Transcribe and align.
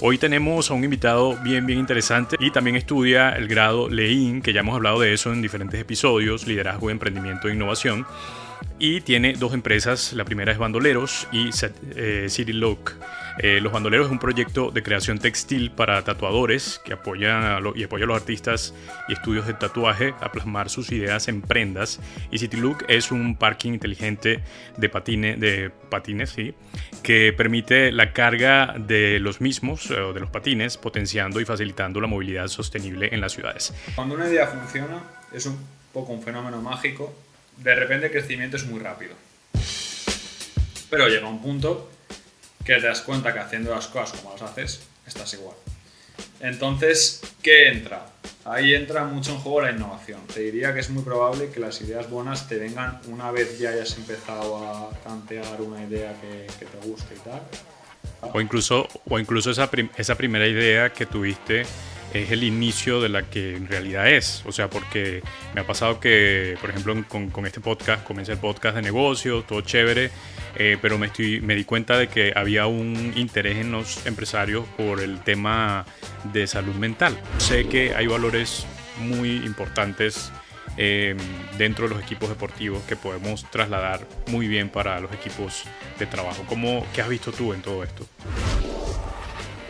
Hoy 0.00 0.18
tenemos 0.18 0.70
a 0.70 0.74
un 0.74 0.82
invitado 0.82 1.36
bien, 1.42 1.64
bien 1.66 1.78
interesante 1.78 2.36
y 2.40 2.50
también 2.50 2.76
estudia 2.76 3.30
el 3.30 3.46
grado 3.46 3.88
Lean, 3.88 4.42
que 4.42 4.52
ya 4.52 4.60
hemos 4.60 4.74
hablado 4.74 5.00
de 5.00 5.12
eso 5.12 5.32
en 5.32 5.42
diferentes 5.42 5.80
episodios, 5.80 6.46
liderazgo, 6.46 6.90
emprendimiento 6.90 7.48
e 7.48 7.54
innovación. 7.54 8.06
Y 8.78 9.00
tiene 9.02 9.34
dos 9.34 9.54
empresas, 9.54 10.12
la 10.12 10.24
primera 10.24 10.50
es 10.50 10.58
Bandoleros 10.58 11.28
y 11.30 11.50
eh, 11.94 12.26
City 12.28 12.52
Look. 12.52 12.94
Eh, 13.38 13.60
los 13.60 13.72
Bandoleros 13.72 14.06
es 14.06 14.12
un 14.12 14.18
proyecto 14.18 14.70
de 14.70 14.82
creación 14.82 15.18
textil 15.18 15.70
para 15.70 16.02
tatuadores 16.04 16.80
que 16.84 16.92
apoya 16.92 17.58
y 17.74 17.84
apoya 17.84 18.04
a 18.04 18.06
los 18.06 18.16
artistas 18.16 18.74
y 19.08 19.14
estudios 19.14 19.46
de 19.46 19.54
tatuaje 19.54 20.14
a 20.20 20.30
plasmar 20.30 20.68
sus 20.68 20.92
ideas 20.92 21.28
en 21.28 21.40
prendas. 21.40 22.00
Y 22.30 22.38
City 22.38 22.56
Look 22.56 22.84
es 22.88 23.10
un 23.10 23.36
parking 23.36 23.72
inteligente 23.72 24.42
de, 24.76 24.88
patine, 24.88 25.36
de 25.36 25.70
patines 25.70 26.30
sí, 26.30 26.54
que 27.02 27.32
permite 27.32 27.92
la 27.92 28.12
carga 28.12 28.74
de 28.78 29.18
los 29.18 29.40
mismos, 29.40 29.90
eh, 29.90 29.94
de 29.94 30.20
los 30.20 30.30
patines, 30.30 30.76
potenciando 30.76 31.40
y 31.40 31.44
facilitando 31.44 32.00
la 32.00 32.06
movilidad 32.06 32.48
sostenible 32.48 33.08
en 33.12 33.20
las 33.20 33.32
ciudades. 33.32 33.72
Cuando 33.94 34.14
una 34.14 34.28
idea 34.28 34.46
funciona, 34.46 35.02
es 35.32 35.46
un 35.46 35.58
poco 35.92 36.12
un 36.12 36.22
fenómeno 36.22 36.60
mágico. 36.60 37.14
De 37.56 37.74
repente 37.74 38.06
el 38.06 38.12
crecimiento 38.12 38.56
es 38.56 38.66
muy 38.66 38.80
rápido. 38.80 39.14
Pero 40.90 41.08
llega 41.08 41.26
un 41.26 41.40
punto 41.40 41.90
que 42.64 42.74
te 42.74 42.86
das 42.86 43.00
cuenta 43.00 43.32
que 43.32 43.40
haciendo 43.40 43.74
las 43.74 43.86
cosas 43.88 44.18
como 44.18 44.32
las 44.32 44.42
haces, 44.42 44.80
estás 45.06 45.32
igual. 45.34 45.56
Entonces, 46.40 47.20
¿qué 47.42 47.68
entra? 47.68 48.06
Ahí 48.44 48.74
entra 48.74 49.04
mucho 49.04 49.32
en 49.32 49.38
juego 49.38 49.60
la 49.62 49.70
innovación. 49.70 50.20
Te 50.32 50.40
diría 50.40 50.74
que 50.74 50.80
es 50.80 50.90
muy 50.90 51.04
probable 51.04 51.50
que 51.50 51.60
las 51.60 51.80
ideas 51.80 52.10
buenas 52.10 52.48
te 52.48 52.58
vengan 52.58 53.00
una 53.06 53.30
vez 53.30 53.58
ya 53.58 53.70
hayas 53.70 53.96
empezado 53.96 54.58
a 54.58 54.90
tantear 55.04 55.60
una 55.60 55.82
idea 55.84 56.14
que, 56.20 56.66
te 56.66 56.88
guste 56.88 57.14
y 57.14 57.18
tal. 57.18 57.42
O 58.32 58.40
incluso, 58.40 58.88
o 59.08 59.18
incluso 59.18 59.50
esa, 59.50 59.70
esa 59.96 60.14
primera 60.16 60.46
idea 60.46 60.92
que 60.92 61.06
tuviste 61.06 61.62
es 62.12 62.30
el 62.30 62.42
inicio 62.42 63.00
de 63.00 63.08
la 63.08 63.22
que 63.22 63.56
en 63.56 63.68
realidad 63.68 64.08
es. 64.10 64.42
O 64.44 64.52
sea, 64.52 64.68
porque 64.68 65.22
me 65.54 65.60
ha 65.60 65.66
pasado 65.66 66.00
que, 66.00 66.56
por 66.60 66.70
ejemplo, 66.70 67.04
con, 67.08 67.30
con 67.30 67.46
este 67.46 67.60
podcast, 67.60 68.04
comencé 68.04 68.32
el 68.32 68.38
podcast 68.38 68.76
de 68.76 68.82
negocio, 68.82 69.42
todo 69.42 69.60
chévere, 69.60 70.10
eh, 70.56 70.76
pero 70.80 70.98
me, 70.98 71.06
estoy, 71.06 71.40
me 71.40 71.54
di 71.54 71.64
cuenta 71.64 71.96
de 71.96 72.08
que 72.08 72.32
había 72.34 72.66
un 72.66 73.12
interés 73.16 73.56
en 73.56 73.72
los 73.72 74.06
empresarios 74.06 74.66
por 74.76 75.00
el 75.00 75.20
tema 75.20 75.84
de 76.32 76.46
salud 76.46 76.74
mental. 76.74 77.18
Sé 77.38 77.66
que 77.68 77.94
hay 77.94 78.06
valores 78.06 78.66
muy 78.98 79.36
importantes 79.36 80.30
eh, 80.76 81.16
dentro 81.58 81.88
de 81.88 81.94
los 81.94 82.02
equipos 82.02 82.28
deportivos 82.28 82.82
que 82.84 82.96
podemos 82.96 83.50
trasladar 83.50 84.06
muy 84.28 84.48
bien 84.48 84.68
para 84.68 85.00
los 85.00 85.12
equipos 85.12 85.64
de 85.98 86.06
trabajo. 86.06 86.44
¿Cómo, 86.48 86.86
¿Qué 86.94 87.02
has 87.02 87.08
visto 87.08 87.32
tú 87.32 87.52
en 87.52 87.60
todo 87.62 87.82
esto? 87.84 88.06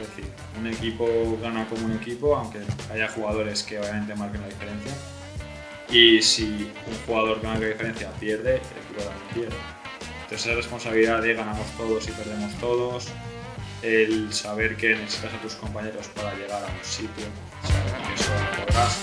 Es 0.01 0.09
decir, 0.09 0.31
un 0.59 0.67
equipo 0.67 1.39
gana 1.43 1.67
como 1.67 1.87
un 1.87 1.93
equipo, 1.93 2.37
aunque 2.37 2.61
haya 2.93 3.09
jugadores 3.09 3.63
que 3.63 3.79
obviamente 3.79 4.15
marquen 4.15 4.43
la 4.43 4.49
diferencia. 4.49 4.93
Y 5.91 6.23
si 6.23 6.71
un 6.87 7.07
jugador 7.07 7.41
que 7.41 7.47
marca 7.47 7.61
la 7.63 7.69
diferencia 7.69 8.11
pierde, 8.13 8.55
el 8.55 8.57
equipo 8.57 9.03
también 9.03 9.35
pierde. 9.35 9.82
Esa 10.33 10.55
responsabilidad 10.55 11.21
de 11.21 11.35
ganamos 11.35 11.67
todos 11.77 12.09
y 12.09 12.13
perdemos 12.13 12.55
todos, 12.59 13.09
el 13.83 14.33
saber 14.33 14.77
que 14.77 14.97
necesitas 14.97 15.35
a 15.35 15.43
tus 15.43 15.55
compañeros 15.57 16.09
para 16.09 16.35
llegar 16.35 16.65
a 16.65 16.67
un 16.69 16.83
sitio, 16.83 17.27
saber 17.63 18.09
que 18.09 18.15
eso 18.15 18.31
no 18.33 18.65
podrás. 18.65 19.03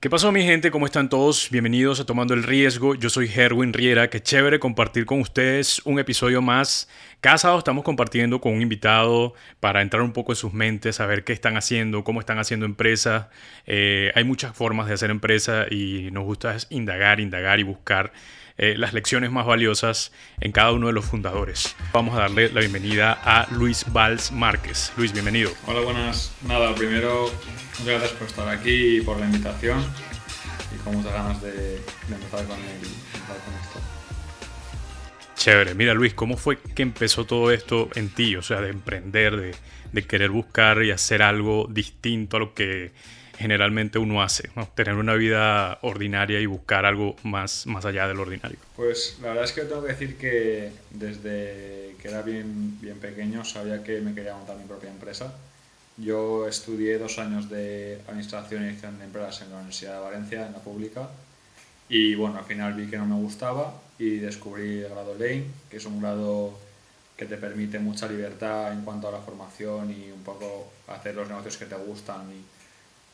¿Qué 0.00 0.10
pasó 0.10 0.32
mi 0.32 0.42
gente? 0.42 0.72
¿Cómo 0.72 0.86
están 0.86 1.08
todos? 1.08 1.50
Bienvenidos 1.52 2.00
a 2.00 2.04
Tomando 2.04 2.34
el 2.34 2.42
Riesgo. 2.42 2.96
Yo 2.96 3.08
soy 3.08 3.30
Herwin 3.32 3.72
Riera. 3.72 4.10
Qué 4.10 4.20
chévere 4.20 4.58
compartir 4.58 5.06
con 5.06 5.20
ustedes 5.20 5.80
un 5.84 6.00
episodio 6.00 6.42
más. 6.42 6.88
Cada 7.20 7.38
sábado 7.38 7.58
estamos 7.60 7.84
compartiendo 7.84 8.40
con 8.40 8.54
un 8.54 8.62
invitado 8.62 9.34
para 9.60 9.82
entrar 9.82 10.02
un 10.02 10.12
poco 10.12 10.32
en 10.32 10.36
sus 10.36 10.52
mentes, 10.52 10.96
saber 10.96 11.22
qué 11.22 11.32
están 11.32 11.56
haciendo, 11.56 12.02
cómo 12.02 12.18
están 12.18 12.38
haciendo 12.38 12.66
empresa. 12.66 13.30
Eh, 13.66 14.10
hay 14.16 14.24
muchas 14.24 14.54
formas 14.56 14.88
de 14.88 14.94
hacer 14.94 15.10
empresa 15.10 15.66
y 15.70 16.10
nos 16.10 16.24
gusta 16.24 16.56
indagar, 16.70 17.20
indagar 17.20 17.60
y 17.60 17.62
buscar 17.62 18.12
eh, 18.58 18.74
las 18.76 18.92
lecciones 18.92 19.30
más 19.30 19.46
valiosas 19.46 20.12
en 20.40 20.52
cada 20.52 20.72
uno 20.72 20.86
de 20.86 20.92
los 20.92 21.04
fundadores. 21.04 21.76
Vamos 21.92 22.16
a 22.16 22.20
darle 22.20 22.50
la 22.50 22.60
bienvenida 22.60 23.12
a 23.12 23.46
Luis 23.52 23.84
Valls 23.92 24.32
Márquez. 24.32 24.92
Luis, 24.96 25.12
bienvenido. 25.12 25.50
Hola, 25.66 25.80
buenas. 25.80 26.34
Nada, 26.46 26.74
primero, 26.74 27.30
muchas 27.78 27.86
gracias 27.86 28.12
por 28.12 28.26
estar 28.28 28.48
aquí 28.48 28.98
y 28.98 29.00
por 29.02 29.18
la 29.18 29.26
invitación 29.26 29.84
y 30.74 30.82
con 30.82 30.96
muchas 30.96 31.12
ganas 31.12 31.42
de, 31.42 31.76
empezar 32.10 32.46
con, 32.46 32.56
el, 32.56 32.80
con 32.80 33.54
esto. 33.62 33.80
Chévere. 35.36 35.74
Mira, 35.74 35.92
Luis, 35.92 36.14
¿cómo 36.14 36.36
fue 36.36 36.58
que 36.58 36.82
empezó 36.82 37.26
todo 37.26 37.50
esto 37.50 37.90
en 37.94 38.08
ti? 38.08 38.36
O 38.36 38.42
sea, 38.42 38.62
de 38.62 38.70
emprender, 38.70 39.36
de, 39.36 39.54
de 39.92 40.02
querer 40.02 40.30
buscar 40.30 40.82
y 40.82 40.90
hacer 40.90 41.22
algo 41.22 41.66
distinto 41.70 42.38
a 42.38 42.40
lo 42.40 42.54
que 42.54 42.92
generalmente 43.36 43.98
uno 43.98 44.22
hace, 44.22 44.50
tener 44.74 44.94
una 44.94 45.14
vida 45.14 45.78
ordinaria 45.82 46.40
y 46.40 46.46
buscar 46.46 46.86
algo 46.86 47.16
más, 47.22 47.66
más 47.66 47.84
allá 47.84 48.08
del 48.08 48.20
ordinario. 48.20 48.58
Pues 48.76 49.18
la 49.22 49.28
verdad 49.28 49.44
es 49.44 49.52
que 49.52 49.62
tengo 49.62 49.82
que 49.82 49.92
decir 49.92 50.16
que 50.16 50.72
desde 50.90 51.96
que 52.00 52.08
era 52.08 52.22
bien, 52.22 52.80
bien 52.80 52.98
pequeño 52.98 53.44
sabía 53.44 53.82
que 53.82 54.00
me 54.00 54.14
quería 54.14 54.34
montar 54.34 54.56
mi 54.56 54.64
propia 54.64 54.90
empresa. 54.90 55.34
Yo 55.96 56.46
estudié 56.46 56.98
dos 56.98 57.18
años 57.18 57.48
de 57.48 58.00
Administración 58.06 58.62
y 58.62 58.66
Dirección 58.66 58.98
de 58.98 59.04
Empresas 59.04 59.42
en 59.42 59.50
la 59.50 59.56
Universidad 59.56 59.94
de 59.94 60.00
Valencia, 60.00 60.46
en 60.46 60.52
la 60.52 60.58
pública, 60.58 61.08
y 61.88 62.14
bueno, 62.14 62.38
al 62.38 62.44
final 62.44 62.74
vi 62.74 62.88
que 62.88 62.98
no 62.98 63.06
me 63.06 63.14
gustaba 63.14 63.74
y 63.98 64.16
descubrí 64.16 64.80
el 64.80 64.90
grado 64.90 65.14
Lane, 65.14 65.44
que 65.70 65.76
es 65.76 65.84
un 65.86 66.00
grado 66.00 66.58
que 67.16 67.24
te 67.24 67.36
permite 67.36 67.78
mucha 67.78 68.08
libertad 68.08 68.72
en 68.72 68.82
cuanto 68.82 69.08
a 69.08 69.12
la 69.12 69.20
formación 69.20 69.90
y 69.90 70.10
un 70.10 70.22
poco 70.22 70.70
hacer 70.88 71.14
los 71.14 71.28
negocios 71.28 71.56
que 71.56 71.64
te 71.64 71.76
gustan 71.76 72.30
y 72.30 72.44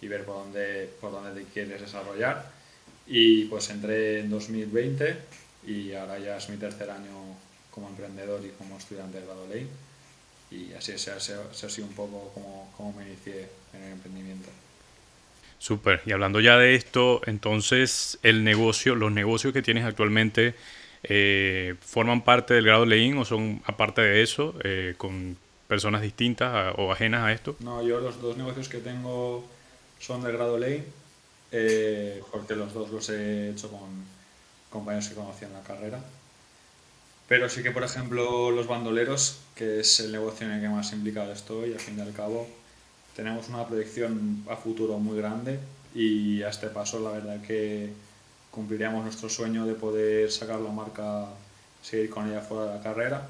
y 0.03 0.09
ver 0.09 0.25
por 0.25 0.35
dónde, 0.35 0.91
por 1.01 1.13
dónde 1.13 1.41
te 1.41 1.49
quieres 1.49 1.81
desarrollar. 1.81 2.51
Y 3.07 3.45
pues 3.47 3.71
entré 3.71 4.21
en 4.21 4.31
2020 4.31 5.17
y 5.67 5.93
ahora 5.95 6.19
ya 6.19 6.37
es 6.37 6.49
mi 6.51 6.57
tercer 6.57 6.91
año 6.91 7.37
como 7.71 7.89
emprendedor 7.89 8.45
y 8.45 8.51
como 8.51 8.77
estudiante 8.77 9.21
de 9.21 9.27
grado 9.27 9.47
ley. 9.47 9.67
Y 10.51 10.75
así 10.75 10.93
es, 10.93 11.09
así 11.09 11.33
sido 11.71 11.87
un 11.87 11.95
poco 11.95 12.31
como, 12.35 12.71
como 12.77 12.93
me 12.93 13.07
inicié 13.07 13.49
en 13.73 13.83
el 13.83 13.93
emprendimiento. 13.93 14.51
Súper. 15.59 16.03
Y 16.05 16.13
hablando 16.13 16.41
ya 16.41 16.59
de 16.59 16.75
esto, 16.75 17.23
entonces 17.27 18.19
el 18.25 18.43
negocio, 18.43 18.97
los 18.97 19.13
negocios 19.13 19.53
que 19.53 19.63
tienes 19.63 19.85
actualmente, 19.85 20.55
eh, 21.05 21.77
¿forman 21.81 22.23
parte 22.23 22.55
del 22.55 22.67
grado 22.67 22.85
Lean 22.85 23.17
o 23.19 23.25
son 23.25 23.63
aparte 23.65 24.03
de 24.03 24.23
eso, 24.23 24.57
eh, 24.65 24.95
con 24.99 25.37
personas 25.69 26.03
distintas 26.03 26.75
o 26.77 26.91
ajenas 26.91 27.23
a 27.23 27.33
esto? 27.33 27.57
No, 27.61 27.81
yo 27.87 28.01
los 28.01 28.21
dos 28.21 28.37
negocios 28.37 28.69
que 28.69 28.79
tengo 28.79 29.49
son 30.03 30.23
del 30.23 30.33
grado 30.33 30.59
ley, 30.59 30.85
eh, 31.53 32.21
porque 32.33 32.57
los 32.57 32.75
dos 32.75 32.91
los 32.91 33.09
he 33.09 33.51
hecho 33.51 33.71
con 33.71 33.89
compañeros 34.69 35.09
que 35.09 35.15
conocían 35.15 35.53
la 35.53 35.63
carrera. 35.63 36.01
Pero 37.29 37.49
sí 37.49 37.63
que, 37.63 37.71
por 37.71 37.85
ejemplo, 37.85 38.51
los 38.51 38.67
bandoleros, 38.67 39.39
que 39.55 39.81
es 39.81 40.01
el 40.01 40.11
negocio 40.11 40.47
en 40.47 40.55
el 40.55 40.61
que 40.61 40.69
más 40.69 40.93
implicado 40.93 41.33
estoy, 41.33 41.73
al 41.73 41.79
fin 41.79 41.97
y 41.99 42.01
al 42.01 42.13
cabo, 42.13 42.49
tenemos 43.15 43.49
una 43.49 43.67
proyección 43.67 44.45
a 44.51 44.57
futuro 44.57 44.99
muy 44.99 45.17
grande 45.17 45.61
y 45.95 46.43
a 46.43 46.49
este 46.49 46.67
paso 46.69 46.99
la 46.99 47.13
verdad 47.13 47.41
que 47.43 47.93
cumpliríamos 48.51 49.05
nuestro 49.05 49.29
sueño 49.29 49.67
de 49.67 49.75
poder 49.75 50.33
sacar 50.33 50.59
la 50.59 50.71
marca, 50.71 51.27
seguir 51.81 52.11
con 52.11 52.29
ella 52.29 52.41
fuera 52.41 52.67
de 52.67 52.79
la 52.79 52.83
carrera, 52.83 53.29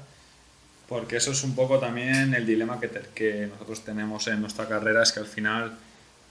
porque 0.89 1.17
eso 1.17 1.31
es 1.31 1.43
un 1.43 1.55
poco 1.55 1.79
también 1.79 2.33
el 2.33 2.45
dilema 2.45 2.79
que, 2.79 2.89
que 3.13 3.47
nosotros 3.47 3.81
tenemos 3.81 4.27
en 4.27 4.41
nuestra 4.41 4.67
carrera, 4.67 5.03
es 5.03 5.11
que 5.11 5.19
al 5.19 5.27
final 5.27 5.77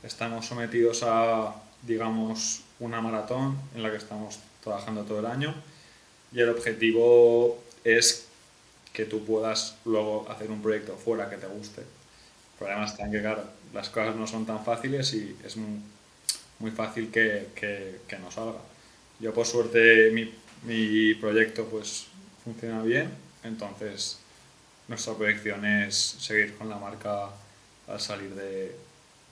estamos 0.03 0.47
sometidos 0.47 1.03
a, 1.05 1.55
digamos, 1.83 2.63
una 2.81 3.01
maratón 3.01 3.59
en 3.75 3.83
la 3.83 3.91
que 3.91 3.97
estamos 3.97 4.39
trabajando 4.63 5.03
todo 5.03 5.21
el 5.21 5.27
año 5.27 5.55
y 6.33 6.41
el 6.41 6.49
objetivo 6.49 7.63
es 7.85 8.27
que 8.93 9.05
tú 9.05 9.25
puedas 9.25 9.77
luego 9.85 10.27
hacer 10.31 10.51
un 10.51 10.63
proyecto 10.63 10.97
fuera 10.97 11.31
que 11.31 11.37
te 11.37 11.47
guste. 11.47 11.81
El 11.81 12.59
problema 12.59 12.87
está 12.87 13.05
en 13.05 13.13
que, 13.13 13.21
claro, 13.21 13.45
las 13.73 13.89
cosas 13.89 14.17
no 14.17 14.27
son 14.27 14.47
tan 14.47 14.65
fáciles 14.65 15.13
y 15.15 15.37
es 15.45 15.57
muy, 15.57 16.71
fácil 16.71 17.11
que, 17.11 17.49
que, 17.55 18.01
que, 18.07 18.19
no 18.19 18.31
salga. 18.31 18.61
Yo, 19.19 19.35
por 19.35 19.47
suerte, 19.47 20.11
mi, 20.13 20.33
mi 20.65 21.15
proyecto 21.15 21.65
pues 21.67 22.07
funciona 22.45 22.83
bien, 22.83 23.11
entonces 23.43 24.19
nuestra 24.87 25.15
proyección 25.15 25.65
es 25.65 25.97
seguir 25.97 26.57
con 26.57 26.69
la 26.69 26.77
marca 26.77 27.31
al 27.89 28.01
salir 28.01 28.35
de, 28.35 28.77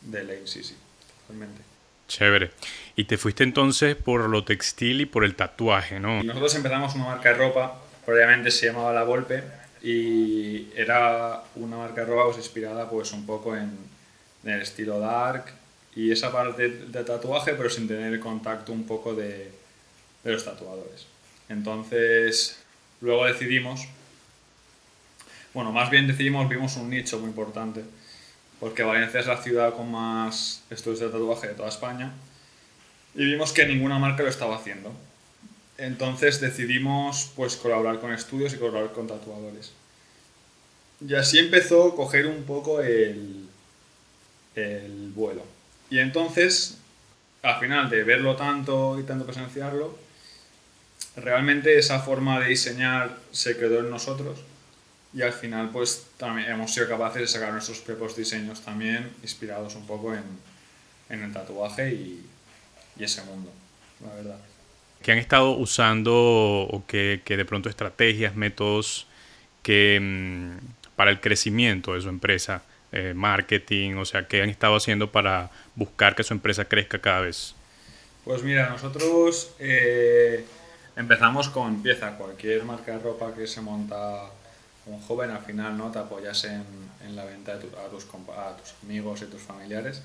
de 0.02 0.46
sí, 0.46 0.62
sí, 0.62 0.76
totalmente. 1.22 1.62
Chévere. 2.08 2.50
Y 2.96 3.04
te 3.04 3.16
fuiste 3.18 3.44
entonces 3.44 3.94
por 3.94 4.28
lo 4.28 4.44
textil 4.44 5.00
y 5.00 5.06
por 5.06 5.24
el 5.24 5.36
tatuaje, 5.36 6.00
¿no? 6.00 6.22
Nosotros 6.22 6.54
empezamos 6.56 6.94
una 6.94 7.04
marca 7.04 7.30
de 7.30 7.36
ropa, 7.36 7.80
previamente 8.04 8.50
se 8.50 8.66
llamaba 8.66 8.92
La 8.92 9.04
Volpe, 9.04 9.42
y 9.82 10.68
era 10.74 11.42
una 11.54 11.76
marca 11.76 12.02
de 12.02 12.06
ropa 12.08 12.24
pues, 12.26 12.38
inspirada 12.38 12.90
pues 12.90 13.12
un 13.12 13.24
poco 13.24 13.56
en, 13.56 13.78
el 14.42 14.62
estilo 14.62 14.98
dark 14.98 15.52
y 15.94 16.10
esa 16.10 16.32
parte 16.32 16.68
de 16.68 17.04
tatuaje, 17.04 17.52
pero 17.54 17.68
sin 17.68 17.86
tener 17.86 18.18
contacto 18.18 18.72
un 18.72 18.86
poco 18.86 19.14
de, 19.14 19.52
de 20.24 20.32
los 20.32 20.44
tatuadores. 20.44 21.06
Entonces, 21.48 22.58
luego 23.00 23.26
decidimos 23.26 23.86
bueno, 25.52 25.72
más 25.72 25.90
bien 25.90 26.06
decidimos, 26.06 26.48
vimos 26.48 26.76
un 26.76 26.90
nicho 26.90 27.18
muy 27.18 27.28
importante, 27.28 27.82
porque 28.60 28.82
Valencia 28.82 29.20
es 29.20 29.26
la 29.26 29.42
ciudad 29.42 29.74
con 29.74 29.90
más 29.90 30.62
estudios 30.70 31.00
de 31.00 31.08
tatuaje 31.08 31.48
de 31.48 31.54
toda 31.54 31.70
España, 31.70 32.12
y 33.14 33.24
vimos 33.24 33.52
que 33.52 33.66
ninguna 33.66 33.98
marca 33.98 34.22
lo 34.22 34.28
estaba 34.28 34.56
haciendo. 34.56 34.92
Entonces 35.78 36.40
decidimos 36.40 37.32
pues 37.34 37.56
colaborar 37.56 37.98
con 37.98 38.12
estudios 38.12 38.52
y 38.52 38.58
colaborar 38.58 38.92
con 38.92 39.06
tatuadores. 39.08 39.72
Y 41.06 41.14
así 41.14 41.38
empezó 41.38 41.88
a 41.88 41.96
coger 41.96 42.26
un 42.26 42.44
poco 42.44 42.82
el, 42.82 43.48
el 44.54 45.10
vuelo. 45.14 45.42
Y 45.88 45.98
entonces, 45.98 46.76
al 47.42 47.58
final 47.58 47.88
de 47.88 48.04
verlo 48.04 48.36
tanto 48.36 49.00
y 49.00 49.04
tanto 49.04 49.24
presenciarlo, 49.24 49.98
realmente 51.16 51.78
esa 51.78 52.00
forma 52.00 52.38
de 52.40 52.50
diseñar 52.50 53.18
se 53.32 53.56
quedó 53.56 53.80
en 53.80 53.90
nosotros 53.90 54.38
y 55.12 55.22
al 55.22 55.32
final 55.32 55.70
pues 55.70 56.06
también 56.16 56.50
hemos 56.50 56.72
sido 56.72 56.88
capaces 56.88 57.22
de 57.22 57.26
sacar 57.28 57.52
nuestros 57.52 57.78
propios 57.80 58.16
diseños 58.16 58.60
también 58.60 59.10
inspirados 59.22 59.74
un 59.74 59.86
poco 59.86 60.14
en, 60.14 60.22
en 61.08 61.22
el 61.22 61.32
tatuaje 61.32 61.92
y, 61.92 62.24
y, 62.96 63.04
ese 63.04 63.22
mundo, 63.24 63.50
la 64.04 64.14
verdad. 64.14 64.38
¿Qué 65.02 65.12
han 65.12 65.18
estado 65.18 65.52
usando 65.52 66.14
o 66.14 66.84
qué, 66.86 67.22
de 67.26 67.44
pronto 67.44 67.68
estrategias, 67.68 68.36
métodos 68.36 69.06
que 69.62 69.98
mm, 70.00 70.94
para 70.94 71.10
el 71.10 71.20
crecimiento 71.20 71.94
de 71.94 72.02
su 72.02 72.08
empresa, 72.08 72.62
eh, 72.92 73.12
marketing, 73.14 73.94
o 73.94 74.04
sea, 74.04 74.28
qué 74.28 74.42
han 74.42 74.50
estado 74.50 74.76
haciendo 74.76 75.10
para 75.10 75.50
buscar 75.74 76.14
que 76.14 76.22
su 76.22 76.34
empresa 76.34 76.66
crezca 76.66 77.00
cada 77.00 77.20
vez? 77.20 77.54
Pues 78.24 78.42
mira, 78.42 78.68
nosotros 78.68 79.54
eh, 79.58 80.44
empezamos 80.94 81.48
con 81.48 81.82
pieza, 81.82 82.16
cualquier 82.16 82.64
marca 82.64 82.92
de 82.92 82.98
ropa 82.98 83.34
que 83.34 83.46
se 83.46 83.62
monta 83.62 84.30
un 84.90 85.00
joven 85.00 85.30
al 85.30 85.42
final 85.42 85.76
no 85.76 85.90
te 85.90 85.98
apoyas 85.98 86.44
en, 86.44 86.64
en 87.06 87.16
la 87.16 87.24
venta 87.24 87.56
de 87.56 87.66
a, 87.66 87.88
tus, 87.88 88.04
a 88.04 88.56
tus 88.56 88.74
amigos 88.84 89.22
y 89.22 89.26
tus 89.26 89.42
familiares 89.42 90.02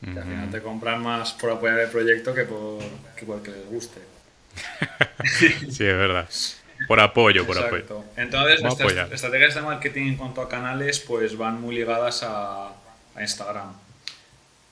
que 0.00 0.18
al 0.18 0.24
final 0.24 0.50
te 0.50 0.62
compran 0.62 1.02
más 1.02 1.32
por 1.32 1.50
apoyar 1.50 1.80
el 1.80 1.88
proyecto 1.88 2.32
que 2.32 2.44
por 2.44 2.78
que, 3.16 3.26
por 3.26 3.42
que 3.42 3.50
les 3.50 3.66
guste. 3.66 4.00
Sí 5.28 5.84
es 5.84 5.96
verdad. 5.96 6.28
Por 6.86 7.00
apoyo 7.00 7.44
por 7.44 7.58
apoyo. 7.58 8.04
Entonces 8.16 8.62
nuestras 8.62 9.10
estrategias 9.10 9.56
de 9.56 9.62
marketing 9.62 10.06
en 10.12 10.16
cuanto 10.16 10.40
a 10.40 10.48
canales 10.48 11.00
pues 11.00 11.36
van 11.36 11.60
muy 11.60 11.74
ligadas 11.74 12.22
a, 12.22 12.68
a 12.68 13.20
Instagram. 13.20 13.72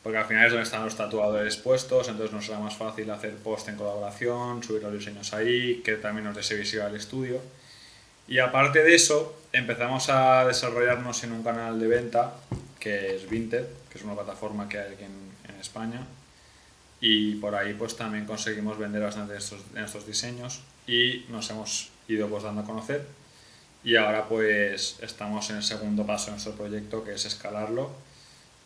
Porque 0.05 0.19
al 0.19 0.26
final 0.26 0.47
es 0.47 0.52
donde 0.52 0.62
están 0.62 0.85
los 0.85 0.97
tatuadores 0.97 1.56
puestos, 1.56 2.06
entonces 2.06 2.32
nos 2.32 2.47
será 2.47 2.61
más 2.61 2.76
fácil 2.76 3.11
hacer 3.11 3.35
post 3.38 3.69
en 3.69 3.75
colaboración, 3.75 4.62
subir 4.62 4.85
los 4.85 4.93
diseños 4.93 5.35
ahí, 5.35 5.82
que 5.85 5.97
también 5.97 6.26
nos 6.26 6.49
dé 6.49 6.56
visible 6.56 6.85
al 6.85 6.94
estudio. 6.94 7.41
Y 8.29 8.38
aparte 8.38 8.85
de 8.85 8.94
eso, 8.94 9.37
empezamos 9.56 10.11
a 10.11 10.44
desarrollarnos 10.44 11.25
en 11.25 11.32
un 11.32 11.43
canal 11.43 11.81
de 11.81 11.87
venta 11.87 12.35
que 12.79 13.17
es 13.17 13.29
Vinted, 13.29 13.67
que 13.91 13.99
es 13.99 14.05
una 14.05 14.14
plataforma 14.14 14.69
que 14.69 14.79
hay 14.79 14.94
aquí 14.94 15.05
en, 15.05 15.26
España. 15.61 16.06
Y 17.00 17.37
por 17.37 17.55
ahí 17.55 17.73
pues 17.73 17.97
también 17.97 18.26
conseguimos 18.26 18.79
vender 18.79 19.03
bastante 19.03 19.32
de 19.32 19.38
estos, 19.38 20.06
diseños 20.06 20.61
y 20.87 21.25
nos 21.31 21.49
hemos 21.49 21.91
ido 22.06 22.29
pues 22.29 22.43
dando 22.43 22.61
a 22.61 22.64
conocer. 22.64 23.06
Y 23.82 23.97
ahora 23.97 24.29
pues 24.29 24.99
estamos 25.00 25.49
en 25.49 25.56
el 25.56 25.62
segundo 25.62 26.06
paso 26.06 26.26
de 26.26 26.32
nuestro 26.32 26.52
proyecto 26.52 27.02
que 27.02 27.14
es 27.14 27.25
escalarlo 27.25 27.91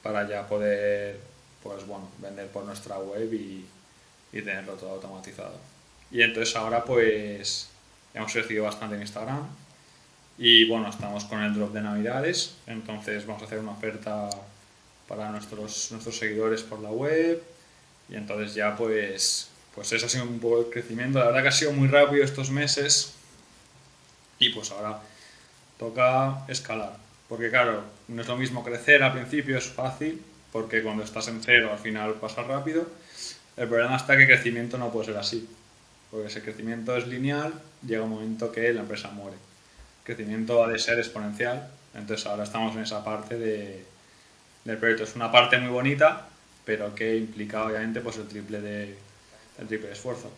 para 0.03 0.29
ya 0.29 0.49
poder 0.49 1.21
pues 1.63 1.87
bueno, 1.87 2.11
vender 2.19 2.49
por 2.49 2.65
nuestra 2.65 2.99
web 2.99 3.33
y, 3.33 3.65
y 4.33 4.43
tenerlo 4.43 4.75
todo 4.75 4.91
automatizado. 4.91 5.55
Y 6.11 6.23
entonces 6.23 6.55
ahora 6.57 6.85
pues 6.85 7.69
hemos 8.15 8.33
crecido 8.33 8.65
bastante 8.65 8.97
en 8.97 9.03
Instagram 9.03 9.47
y 10.43 10.65
bueno, 10.65 10.89
estamos 10.89 11.25
con 11.27 11.43
el 11.43 11.53
drop 11.53 11.75
de 11.75 11.83
navidades, 11.83 12.55
entonces 12.67 13.27
vamos 13.27 13.43
a 13.43 13.45
hacer 13.45 13.59
una 13.59 13.73
oferta 13.73 14.31
para 15.07 15.29
nuestros, 15.29 15.91
nuestros 15.91 16.17
seguidores 16.17 16.63
por 16.63 16.81
la 16.81 16.89
web. 16.89 17.43
Y 18.09 18.15
entonces 18.15 18.55
ya 18.55 18.75
pues, 18.75 19.51
pues 19.75 19.93
eso 19.93 20.07
ha 20.07 20.09
sido 20.09 20.25
un 20.25 20.41
poco 20.41 20.61
el 20.61 20.71
crecimiento, 20.71 21.19
la 21.19 21.27
verdad 21.27 21.43
que 21.43 21.49
ha 21.49 21.53
sido 21.53 21.73
muy 21.73 21.89
rápido 21.89 22.25
estos 22.25 22.51
meses. 22.51 23.13
Y 24.39 24.49
pues 24.49 24.71
ahora 24.71 25.03
toca 25.79 26.47
escalar, 26.49 26.97
porque 27.29 27.51
claro, 27.51 27.85
no 28.09 28.23
es 28.23 28.29
lo 28.29 28.39
mismo 28.39 28.65
crecer 28.65 29.03
al 29.03 29.13
principio, 29.13 29.59
es 29.59 29.67
fácil, 29.67 30.23
porque 30.53 30.83
cuando 30.83 31.05
estás 31.05 31.29
en 31.29 31.43
cero 31.43 31.69
al 31.71 31.79
final 31.79 32.15
pasa 32.15 32.45
rápido. 32.45 32.87
El 33.59 33.69
problema 33.69 33.97
está 33.97 34.17
que 34.17 34.23
el 34.23 34.29
crecimiento 34.29 34.79
no 34.79 34.91
puede 34.91 35.09
ser 35.09 35.19
así, 35.19 35.47
porque 36.11 36.31
si 36.31 36.39
el 36.39 36.45
crecimiento 36.45 36.97
es 36.97 37.07
lineal, 37.07 37.53
llega 37.87 38.05
un 38.05 38.09
momento 38.09 38.51
que 38.51 38.73
la 38.73 38.81
empresa 38.81 39.11
muere. 39.11 39.50
Crecimiento 40.05 40.65
ha 40.65 40.69
de 40.69 40.79
ser 40.79 40.99
exponencial, 40.99 41.69
entonces 41.95 42.27
ahora 42.27 42.45
estamos 42.45 42.75
en 42.77 42.83
esa 42.83 43.05
parte 43.05 43.39
de, 43.39 43.85
del 44.65 44.79
proyecto. 44.79 45.05
Es 45.05 45.17
una 45.17 45.31
parte 45.31 45.59
muy 45.59 45.71
bonita, 45.71 46.29
pero 46.65 46.95
que 46.95 47.17
implica 47.17 47.65
obviamente 47.65 48.01
pues, 48.01 48.17
el, 48.17 48.29
triple 48.29 48.61
de, 48.61 48.95
el 49.59 49.67
triple 49.67 49.93
esfuerzo. 49.93 50.33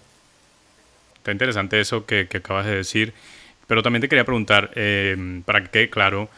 Está 1.17 1.33
interesante 1.33 1.81
eso 1.81 2.05
que, 2.05 2.29
que, 2.29 2.39
acabas 2.39 2.67
de 2.67 2.77
decir, 2.77 3.15
pero 3.67 3.83
también 3.83 4.01
te 4.01 4.09
quería 4.09 4.25
preguntar, 4.25 4.71
eh, 4.75 5.43
para 5.45 5.63
que 5.63 5.71
quede 5.71 5.91
claro, 5.91 6.29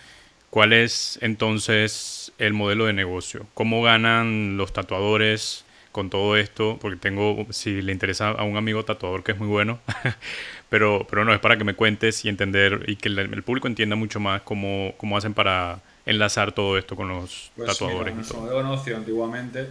¿Cuál 0.55 0.73
es 0.73 1.19
entonces 1.21 2.33
el 2.39 2.53
modelo 2.53 2.87
de 2.87 2.93
negocio? 2.93 3.45
¿Cómo 3.55 3.83
ganan 3.83 4.57
los 4.57 4.73
tatuadores 4.73 5.64
con 5.95 6.11
todo 6.11 6.37
esto? 6.37 6.77
Porque 6.81 6.97
tengo, 6.97 7.47
si 7.51 7.81
le 7.81 7.93
interesa 7.93 8.31
a 8.31 8.43
un 8.43 8.57
amigo 8.57 8.85
tatuador 8.85 9.23
que 9.23 9.31
es 9.31 9.39
muy 9.39 9.47
bueno, 9.47 9.79
pero, 10.69 11.07
pero 11.09 11.25
no, 11.25 11.33
es 11.33 11.39
para 11.39 11.57
que 11.57 11.63
me 11.63 11.75
cuentes 11.75 12.25
y 12.25 12.29
entender 12.29 12.85
y 12.89 12.97
que 12.97 13.09
el, 13.09 13.43
público 13.45 13.69
entienda 13.69 13.95
mucho 13.95 14.19
más 14.19 14.43
cómo, 14.43 14.95
cómo, 14.97 15.17
hacen 15.17 15.35
para 15.35 15.79
enlazar 16.05 16.51
todo 16.51 16.77
esto 16.77 16.97
con 16.97 17.07
los 17.09 17.53
pues 17.55 17.69
tatuadores. 17.69 18.13
nuestro 18.13 18.41
modelo 18.41 18.59
de 18.59 18.65
negocio 18.65 18.97
antiguamente 18.97 19.69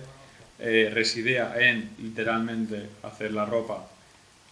eh, 0.59 0.89
residía 0.93 1.55
en 1.59 1.89
literalmente 1.99 2.87
hacer 3.03 3.33
la 3.33 3.45
ropa 3.45 3.85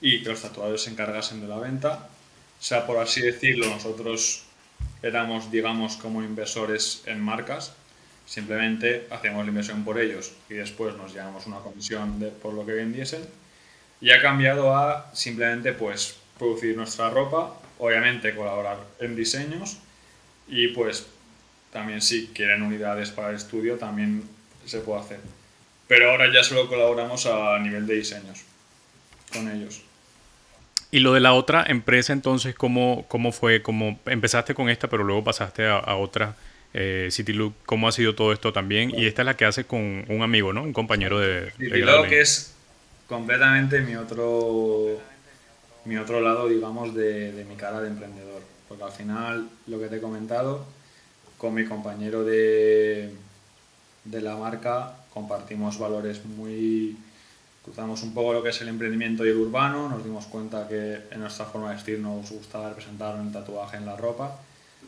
y 0.02 0.24
que 0.24 0.30
los 0.30 0.42
tatuadores 0.42 0.82
se 0.82 0.90
encargasen 0.90 1.40
de 1.40 1.48
la 1.48 1.58
venta. 1.58 2.10
O 2.60 2.64
sea, 2.64 2.86
por 2.86 2.98
así 2.98 3.22
decirlo, 3.22 3.68
nosotros 3.70 4.44
éramos, 5.02 5.50
digamos, 5.52 5.96
como 5.96 6.22
inversores 6.22 7.04
en 7.06 7.22
marcas, 7.22 7.74
simplemente 8.32 9.08
hacíamos 9.10 9.44
la 9.44 9.50
inversión 9.50 9.84
por 9.84 10.00
ellos 10.00 10.32
y 10.50 10.54
después 10.54 10.96
nos 10.96 11.14
llevamos 11.14 11.48
una 11.48 11.58
comisión 11.58 12.32
por 12.42 12.54
lo 12.54 12.66
que 12.66 12.72
vendiesen. 12.72 13.28
Y 14.00 14.12
ha 14.12 14.22
cambiado 14.22 14.74
a 14.74 15.14
simplemente 15.14 15.74
pues 15.74 16.16
producir 16.40 16.78
nuestra 16.78 17.10
ropa, 17.10 17.54
obviamente 17.78 18.34
colaborar 18.34 18.78
en 19.02 19.18
diseños 19.18 19.80
y 20.48 20.70
pues 20.70 21.08
también 21.74 22.02
si 22.02 22.28
quieren 22.28 22.62
unidades 22.62 23.12
para 23.12 23.32
el 23.32 23.36
estudio 23.36 23.76
también 23.76 24.24
se 24.66 24.80
puede 24.80 25.02
hacer. 25.02 25.20
Pero 25.90 26.12
ahora 26.12 26.32
ya 26.34 26.42
solo 26.42 26.70
colaboramos 26.70 27.26
a 27.26 27.60
nivel 27.60 27.86
de 27.86 27.96
diseños 27.96 28.44
con 29.34 29.52
ellos. 29.52 29.82
Y 30.90 31.00
lo 31.00 31.12
de 31.14 31.20
la 31.20 31.34
otra 31.34 31.66
empresa, 31.68 32.14
entonces, 32.14 32.56
¿cómo, 32.56 33.06
cómo 33.10 33.34
fue? 33.34 33.62
¿Cómo 33.62 34.00
empezaste 34.06 34.54
con 34.54 34.70
esta, 34.70 34.90
pero 34.90 35.04
luego 35.04 35.26
pasaste 35.26 35.68
a, 35.68 35.96
otra, 35.96 36.36
eh, 36.74 37.10
CityLook? 37.12 37.54
¿Cómo 37.66 37.88
ha 37.88 37.92
sido 37.92 38.16
todo 38.16 38.34
esto 38.34 38.54
también? 38.54 38.92
Y 38.98 39.06
esta 39.06 39.22
es 39.22 39.26
la 39.26 39.36
que 39.36 39.46
hace 39.46 39.66
con 39.66 40.06
un 40.08 40.22
amigo, 40.22 40.54
¿no? 40.54 40.64
Un 40.64 40.74
compañero 40.74 41.20
de... 41.20 41.52
CityLook 41.58 42.12
es 42.12 42.54
completamente 43.08 43.82
mi 43.82 43.96
otro, 43.96 45.02
mi 45.86 45.98
otro 45.98 46.22
lado, 46.22 46.48
digamos, 46.48 46.94
de, 46.96 47.32
de 47.32 47.46
mi 47.46 47.56
cara 47.56 47.82
de 47.82 47.90
emprendedor. 47.90 48.42
Porque 48.68 48.84
al 48.84 48.92
final, 48.92 49.50
lo 49.68 49.80
que 49.80 49.88
te 49.88 49.98
he 49.98 50.02
comentado, 50.02 50.66
con 51.38 51.54
mi 51.54 51.66
compañero 51.66 52.24
de, 52.24 53.12
de 54.06 54.22
la 54.22 54.36
marca 54.36 54.96
compartimos 55.14 55.78
valores 55.78 56.24
muy 56.26 56.96
cruzamos 57.64 58.02
un 58.04 58.14
poco 58.14 58.34
lo 58.34 58.44
que 58.44 58.50
es 58.50 58.62
el 58.62 58.70
emprendimiento 58.70 59.26
y 59.26 59.30
el 59.30 59.38
urbano, 59.38 59.88
nos 59.90 60.04
dimos 60.04 60.26
cuenta 60.26 60.68
que 60.68 61.02
en 61.12 61.20
nuestra 61.20 61.46
forma 61.46 61.70
de 61.70 61.76
vestir 61.76 62.00
nos 62.00 62.32
gustaba 62.32 62.70
representar 62.70 63.16
un 63.16 63.32
tatuaje 63.32 63.78
en 63.78 63.86
la 63.86 63.96
ropa 63.96 64.40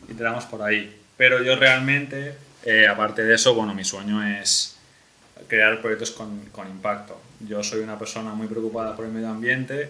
y 0.08 0.14
tiramos 0.14 0.46
por 0.46 0.62
ahí. 0.62 1.03
Pero 1.24 1.42
yo 1.42 1.56
realmente, 1.56 2.36
eh, 2.66 2.86
aparte 2.86 3.24
de 3.24 3.36
eso, 3.36 3.56
bueno, 3.56 3.74
mi 3.74 3.86
sueño 3.86 4.22
es 4.28 4.76
crear 5.48 5.82
proyectos 5.82 6.12
con, 6.12 6.48
con, 6.52 6.68
impacto. 6.68 7.18
Yo 7.40 7.64
soy 7.64 7.80
una 7.80 7.98
persona 7.98 8.34
muy 8.34 8.48
preocupada 8.48 8.94
por 8.94 9.06
el 9.06 9.12
medio 9.14 9.30
ambiente 9.30 9.90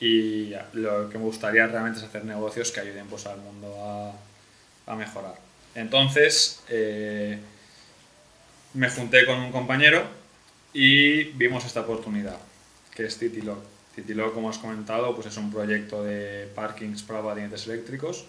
y 0.00 0.52
lo 0.72 1.08
que 1.10 1.16
me 1.16 1.22
gustaría 1.22 1.64
realmente 1.68 2.00
es 2.00 2.06
hacer 2.06 2.24
negocios 2.24 2.72
que 2.72 2.80
ayuden 2.80 3.06
pues, 3.06 3.24
al 3.26 3.38
mundo 3.38 3.72
a, 3.80 4.92
a 4.92 4.96
mejorar. 4.96 5.36
Entonces, 5.76 6.60
eh, 6.68 7.38
me 8.74 8.90
junté 8.90 9.26
con 9.26 9.38
un 9.38 9.52
compañero 9.52 10.02
y 10.72 11.22
vimos 11.34 11.66
esta 11.66 11.82
oportunidad, 11.82 12.38
que 12.96 13.04
es 13.04 13.16
TityLog. 13.16 13.62
TityLog, 13.94 14.34
como 14.34 14.50
has 14.50 14.58
comentado, 14.58 15.14
pues 15.14 15.28
es 15.28 15.36
un 15.36 15.52
proyecto 15.52 16.02
de 16.02 16.48
parkings 16.56 17.04
para 17.04 17.22
patinetes 17.22 17.68
eléctricos. 17.68 18.26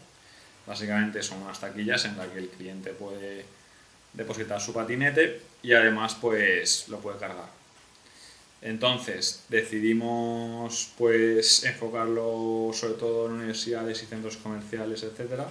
Básicamente 0.69 1.23
son 1.23 1.41
unas 1.41 1.59
taquillas 1.59 2.05
en 2.05 2.15
las 2.15 2.27
que 2.27 2.38
el 2.38 2.47
cliente 2.47 2.91
puede 2.91 3.43
depositar 4.13 4.61
su 4.61 4.71
patinete 4.71 5.41
y 5.63 5.73
además 5.73 6.15
pues 6.21 6.88
lo 6.89 6.99
puede 6.99 7.17
cargar. 7.17 7.49
Entonces 8.61 9.45
decidimos 9.49 10.91
pues 10.95 11.63
enfocarlo 11.63 12.69
sobre 12.71 12.93
todo 12.93 13.25
en 13.25 13.31
universidades 13.33 14.03
y 14.03 14.05
centros 14.05 14.38
comerciales, 14.38 15.01
etcétera, 15.01 15.47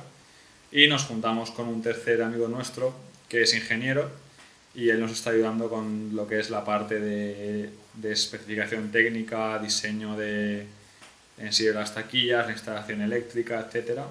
y 0.70 0.86
nos 0.86 1.02
juntamos 1.06 1.50
con 1.50 1.66
un 1.66 1.82
tercer 1.82 2.22
amigo 2.22 2.46
nuestro 2.46 2.94
que 3.28 3.42
es 3.42 3.52
ingeniero 3.54 4.08
y 4.72 4.90
él 4.90 5.00
nos 5.00 5.10
está 5.10 5.30
ayudando 5.30 5.68
con 5.68 6.14
lo 6.14 6.28
que 6.28 6.38
es 6.38 6.48
la 6.48 6.64
parte 6.64 7.00
de, 7.00 7.70
de 7.94 8.12
especificación 8.12 8.92
técnica, 8.92 9.58
diseño 9.58 10.16
de 10.16 10.64
en 11.38 11.52
sí 11.52 11.64
de 11.64 11.72
las 11.72 11.92
taquillas, 11.92 12.46
la 12.46 12.52
instalación 12.52 13.00
eléctrica, 13.00 13.66
etcétera. 13.66 14.06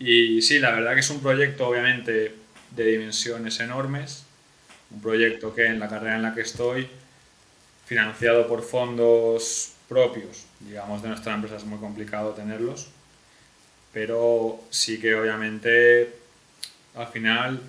Y 0.00 0.40
sí, 0.40 0.58
la 0.58 0.72
verdad 0.72 0.94
que 0.94 1.00
es 1.00 1.10
un 1.10 1.20
proyecto 1.20 1.68
obviamente 1.68 2.34
de 2.70 2.84
dimensiones 2.84 3.60
enormes, 3.60 4.24
un 4.90 5.02
proyecto 5.02 5.54
que 5.54 5.66
en 5.66 5.78
la 5.78 5.88
carrera 5.88 6.16
en 6.16 6.22
la 6.22 6.34
que 6.34 6.40
estoy, 6.40 6.88
financiado 7.84 8.48
por 8.48 8.62
fondos 8.62 9.74
propios, 9.88 10.46
digamos 10.60 11.02
de 11.02 11.08
nuestra 11.08 11.34
empresa 11.34 11.56
es 11.56 11.64
muy 11.64 11.78
complicado 11.78 12.30
tenerlos, 12.30 12.88
pero 13.92 14.60
sí 14.70 14.98
que 14.98 15.14
obviamente 15.14 16.14
al 16.94 17.08
final 17.08 17.60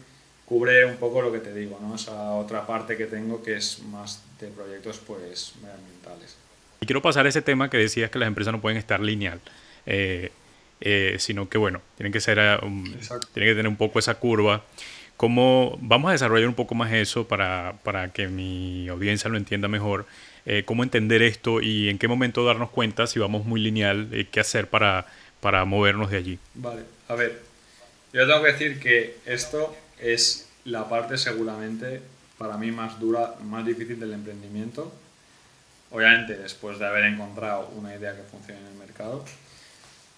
cubre 0.45 0.85
un 0.85 0.97
poco 0.97 1.21
lo 1.21 1.33
que 1.33 1.39
te 1.39 1.53
digo, 1.53 1.79
¿no? 1.81 1.95
Esa 1.95 2.33
otra 2.33 2.65
parte 2.65 2.95
que 2.95 3.07
tengo 3.07 3.43
que 3.43 3.57
es 3.57 3.81
más 3.83 4.23
de 4.39 4.47
proyectos 4.47 4.99
pues 4.99 5.53
medioambientales. 5.61 6.37
Y 6.79 6.85
quiero 6.85 7.01
pasar 7.01 7.25
a 7.25 7.29
ese 7.29 7.41
tema 7.41 7.69
que 7.69 7.77
decías 7.77 8.09
que 8.09 8.19
las 8.19 8.27
empresas 8.27 8.53
no 8.53 8.61
pueden 8.61 8.77
estar 8.77 9.01
lineal, 9.01 9.41
eh, 9.85 10.31
eh, 10.81 11.15
sino 11.19 11.49
que 11.49 11.57
bueno, 11.57 11.81
tienen 11.95 12.11
que 12.11 12.19
ser, 12.19 12.37
eh, 12.39 12.57
tienen 12.61 13.51
que 13.51 13.55
tener 13.55 13.67
un 13.67 13.77
poco 13.77 13.99
esa 13.99 14.15
curva. 14.15 14.63
¿Cómo, 15.17 15.77
vamos 15.81 16.09
a 16.09 16.11
desarrollar 16.13 16.47
un 16.47 16.55
poco 16.55 16.73
más 16.73 16.91
eso 16.93 17.27
para, 17.27 17.75
para 17.83 18.11
que 18.11 18.27
mi 18.27 18.87
audiencia 18.87 19.29
lo 19.29 19.37
entienda 19.37 19.67
mejor. 19.67 20.07
cómo 20.65 20.81
entender 20.81 21.21
esto 21.21 21.61
y 21.61 21.89
en 21.89 21.99
qué 21.99 22.07
momento 22.07 22.43
darnos 22.43 22.71
cuenta 22.71 23.05
si 23.05 23.19
vamos 23.19 23.45
muy 23.45 23.61
lineal, 23.61 24.27
qué 24.31 24.39
hacer 24.39 24.67
para, 24.67 25.05
para 25.39 25.63
movernos 25.65 26.09
de 26.09 26.17
allí. 26.17 26.39
Vale, 26.55 26.81
a 27.07 27.13
ver, 27.13 27.39
yo 28.13 28.25
tengo 28.25 28.41
que 28.41 28.51
decir 28.51 28.79
que 28.79 29.17
esto 29.27 29.75
es 29.99 30.49
la 30.65 30.89
parte 30.89 31.17
seguramente 31.17 32.01
para 32.37 32.57
mí 32.57 32.71
más 32.71 32.99
dura, 32.99 33.35
más 33.43 33.65
difícil 33.65 33.99
del 33.99 34.13
emprendimiento. 34.13 34.91
Obviamente 35.91 36.35
después 36.37 36.79
de 36.79 36.87
haber 36.87 37.05
encontrado 37.05 37.69
una 37.75 37.95
idea 37.95 38.15
que 38.15 38.23
funcione 38.23 38.59
en 38.61 38.67
el 38.67 38.73
mercado. 38.73 39.23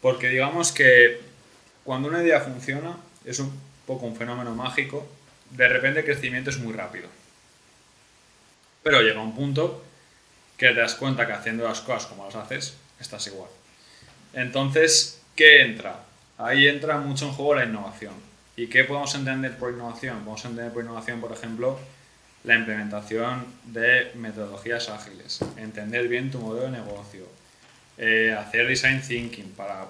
Porque 0.03 0.27
digamos 0.27 0.73
que 0.73 1.21
cuando 1.85 2.09
una 2.09 2.21
idea 2.21 2.41
funciona 2.41 2.97
es 3.23 3.39
un 3.39 3.57
poco 3.87 4.05
un 4.05 4.17
fenómeno 4.17 4.53
mágico. 4.53 5.07
De 5.49 5.69
repente 5.69 6.01
el 6.01 6.05
crecimiento 6.05 6.49
es 6.49 6.59
muy 6.59 6.73
rápido. 6.73 7.07
Pero 8.83 9.01
llega 9.01 9.21
un 9.21 9.33
punto 9.33 9.81
que 10.57 10.67
te 10.67 10.81
das 10.81 10.95
cuenta 10.95 11.25
que 11.25 11.31
haciendo 11.31 11.63
las 11.63 11.79
cosas 11.79 12.07
como 12.07 12.25
las 12.25 12.35
haces, 12.35 12.75
estás 12.99 13.25
igual. 13.27 13.49
Entonces, 14.33 15.21
¿qué 15.37 15.61
entra? 15.61 16.03
Ahí 16.37 16.67
entra 16.67 16.97
mucho 16.97 17.27
en 17.27 17.31
juego 17.31 17.55
la 17.55 17.63
innovación. 17.63 18.13
¿Y 18.57 18.67
qué 18.67 18.83
podemos 18.83 19.15
entender 19.15 19.57
por 19.57 19.71
innovación? 19.71 20.17
Podemos 20.19 20.43
entender 20.43 20.73
por 20.73 20.83
innovación, 20.83 21.21
por 21.21 21.31
ejemplo, 21.31 21.79
la 22.43 22.55
implementación 22.55 23.45
de 23.63 24.11
metodologías 24.15 24.89
ágiles, 24.89 25.39
entender 25.55 26.09
bien 26.09 26.29
tu 26.29 26.39
modelo 26.39 26.65
de 26.65 26.71
negocio, 26.71 27.25
eh, 27.97 28.35
hacer 28.37 28.67
design 28.67 29.01
thinking 29.01 29.51
para 29.51 29.87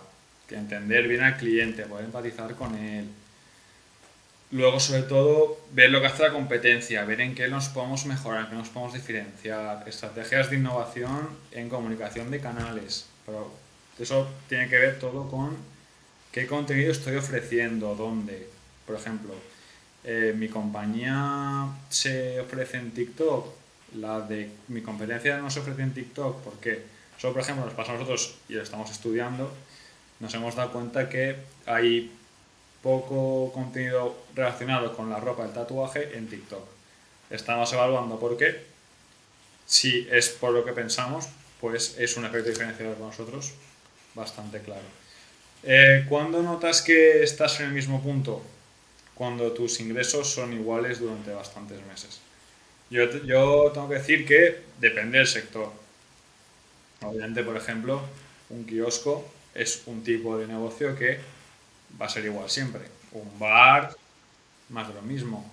entender 0.50 1.08
bien 1.08 1.22
al 1.22 1.38
cliente, 1.38 1.84
poder 1.84 2.06
empatizar 2.06 2.54
con 2.56 2.76
él. 2.76 3.08
Luego, 4.52 4.80
sobre 4.80 5.04
todo, 5.04 5.60
ver 5.72 5.90
lo 5.90 6.00
que 6.00 6.08
hace 6.08 6.24
la 6.24 6.32
competencia, 6.32 7.06
ver 7.06 7.22
en 7.22 7.34
qué 7.34 7.48
nos 7.48 7.70
podemos 7.70 8.06
mejorar, 8.06 8.44
en 8.44 8.50
qué 8.52 8.56
nos 8.56 8.70
podemos 8.70 8.94
diferenciar, 8.94 9.84
estrategias 9.88 10.50
de 10.52 10.58
innovación 10.58 11.30
en 11.52 11.70
comunicación 11.70 12.30
de 12.30 12.40
canales. 12.40 13.08
Pero 13.26 13.52
eso 13.98 14.30
tiene 14.50 14.70
que 14.70 14.78
ver 14.78 15.00
todo 15.00 15.28
con 15.30 15.58
qué 16.32 16.46
contenido 16.46 16.92
estoy 16.92 17.16
ofreciendo, 17.16 17.96
dónde. 17.96 18.48
Por 18.86 18.96
ejemplo, 18.96 19.34
eh, 20.04 20.36
mi 20.38 20.50
compañía 20.50 21.68
se 21.90 22.40
ofrece 22.40 22.78
en 22.78 22.92
TikTok, 22.92 23.48
la 23.96 24.22
de 24.22 24.52
mi 24.68 24.82
competencia 24.82 25.38
no 25.38 25.50
se 25.50 25.62
ofrece 25.62 25.82
en 25.82 25.94
TikTok, 25.94 26.44
porque 26.44 26.84
solo, 27.24 27.36
por 27.36 27.44
ejemplo, 27.44 27.64
nos 27.64 27.74
pasa 27.74 27.92
a 27.92 27.94
nosotros 27.94 28.36
y 28.50 28.54
lo 28.56 28.64
estamos 28.64 28.92
estudiando, 28.92 29.50
nos 30.20 30.34
hemos 30.34 30.58
dado 30.58 30.74
cuenta 30.74 31.08
que 31.08 31.38
hay 31.66 32.12
poco 32.82 33.50
contenido 33.54 34.14
relacionado 34.36 34.94
con 34.94 35.10
la 35.10 35.22
ropa, 35.22 35.46
el 35.46 35.54
tatuaje 35.54 36.18
en 36.18 36.28
TikTok. 36.28 36.68
Estamos 37.30 37.72
evaluando 37.72 38.20
por 38.20 38.36
qué. 38.36 38.66
Si 39.66 40.06
es 40.12 40.28
por 40.28 40.52
lo 40.52 40.66
que 40.66 40.74
pensamos, 40.74 41.30
pues 41.62 41.96
es 41.98 42.18
un 42.18 42.26
efecto 42.26 42.50
diferenciador 42.50 42.96
para 42.96 43.06
nosotros 43.06 43.54
bastante 44.16 44.60
claro. 44.60 44.84
Eh, 45.64 46.06
¿Cuándo 46.10 46.44
notas 46.44 46.82
que 46.82 47.24
estás 47.24 47.58
en 47.62 47.68
el 47.68 47.72
mismo 47.72 48.04
punto? 48.04 48.44
cuando 49.14 49.52
tus 49.52 49.80
ingresos 49.80 50.28
son 50.28 50.52
iguales 50.54 51.00
durante 51.00 51.32
bastantes 51.32 51.80
meses. 51.86 52.20
Yo, 52.90 53.06
yo 53.26 53.70
tengo 53.72 53.88
que 53.88 53.96
decir 54.00 54.26
que 54.26 54.62
depende 54.80 55.20
del 55.20 55.28
sector. 55.28 55.83
Obviamente, 57.04 57.44
por 57.44 57.58
ejemplo, 57.58 58.02
un 58.50 58.66
kiosco 58.66 59.28
es 59.54 59.84
un 59.86 60.04
tipo 60.04 60.38
de 60.38 60.48
negocio 60.48 60.96
que 60.96 61.20
va 62.00 62.08
a 62.08 62.10
ser 62.10 62.26
igual 62.26 62.50
siempre. 62.50 62.82
Un 63.12 63.40
bar, 63.40 63.96
más 64.70 64.88
de 64.88 64.94
lo 64.94 65.02
mismo. 65.02 65.52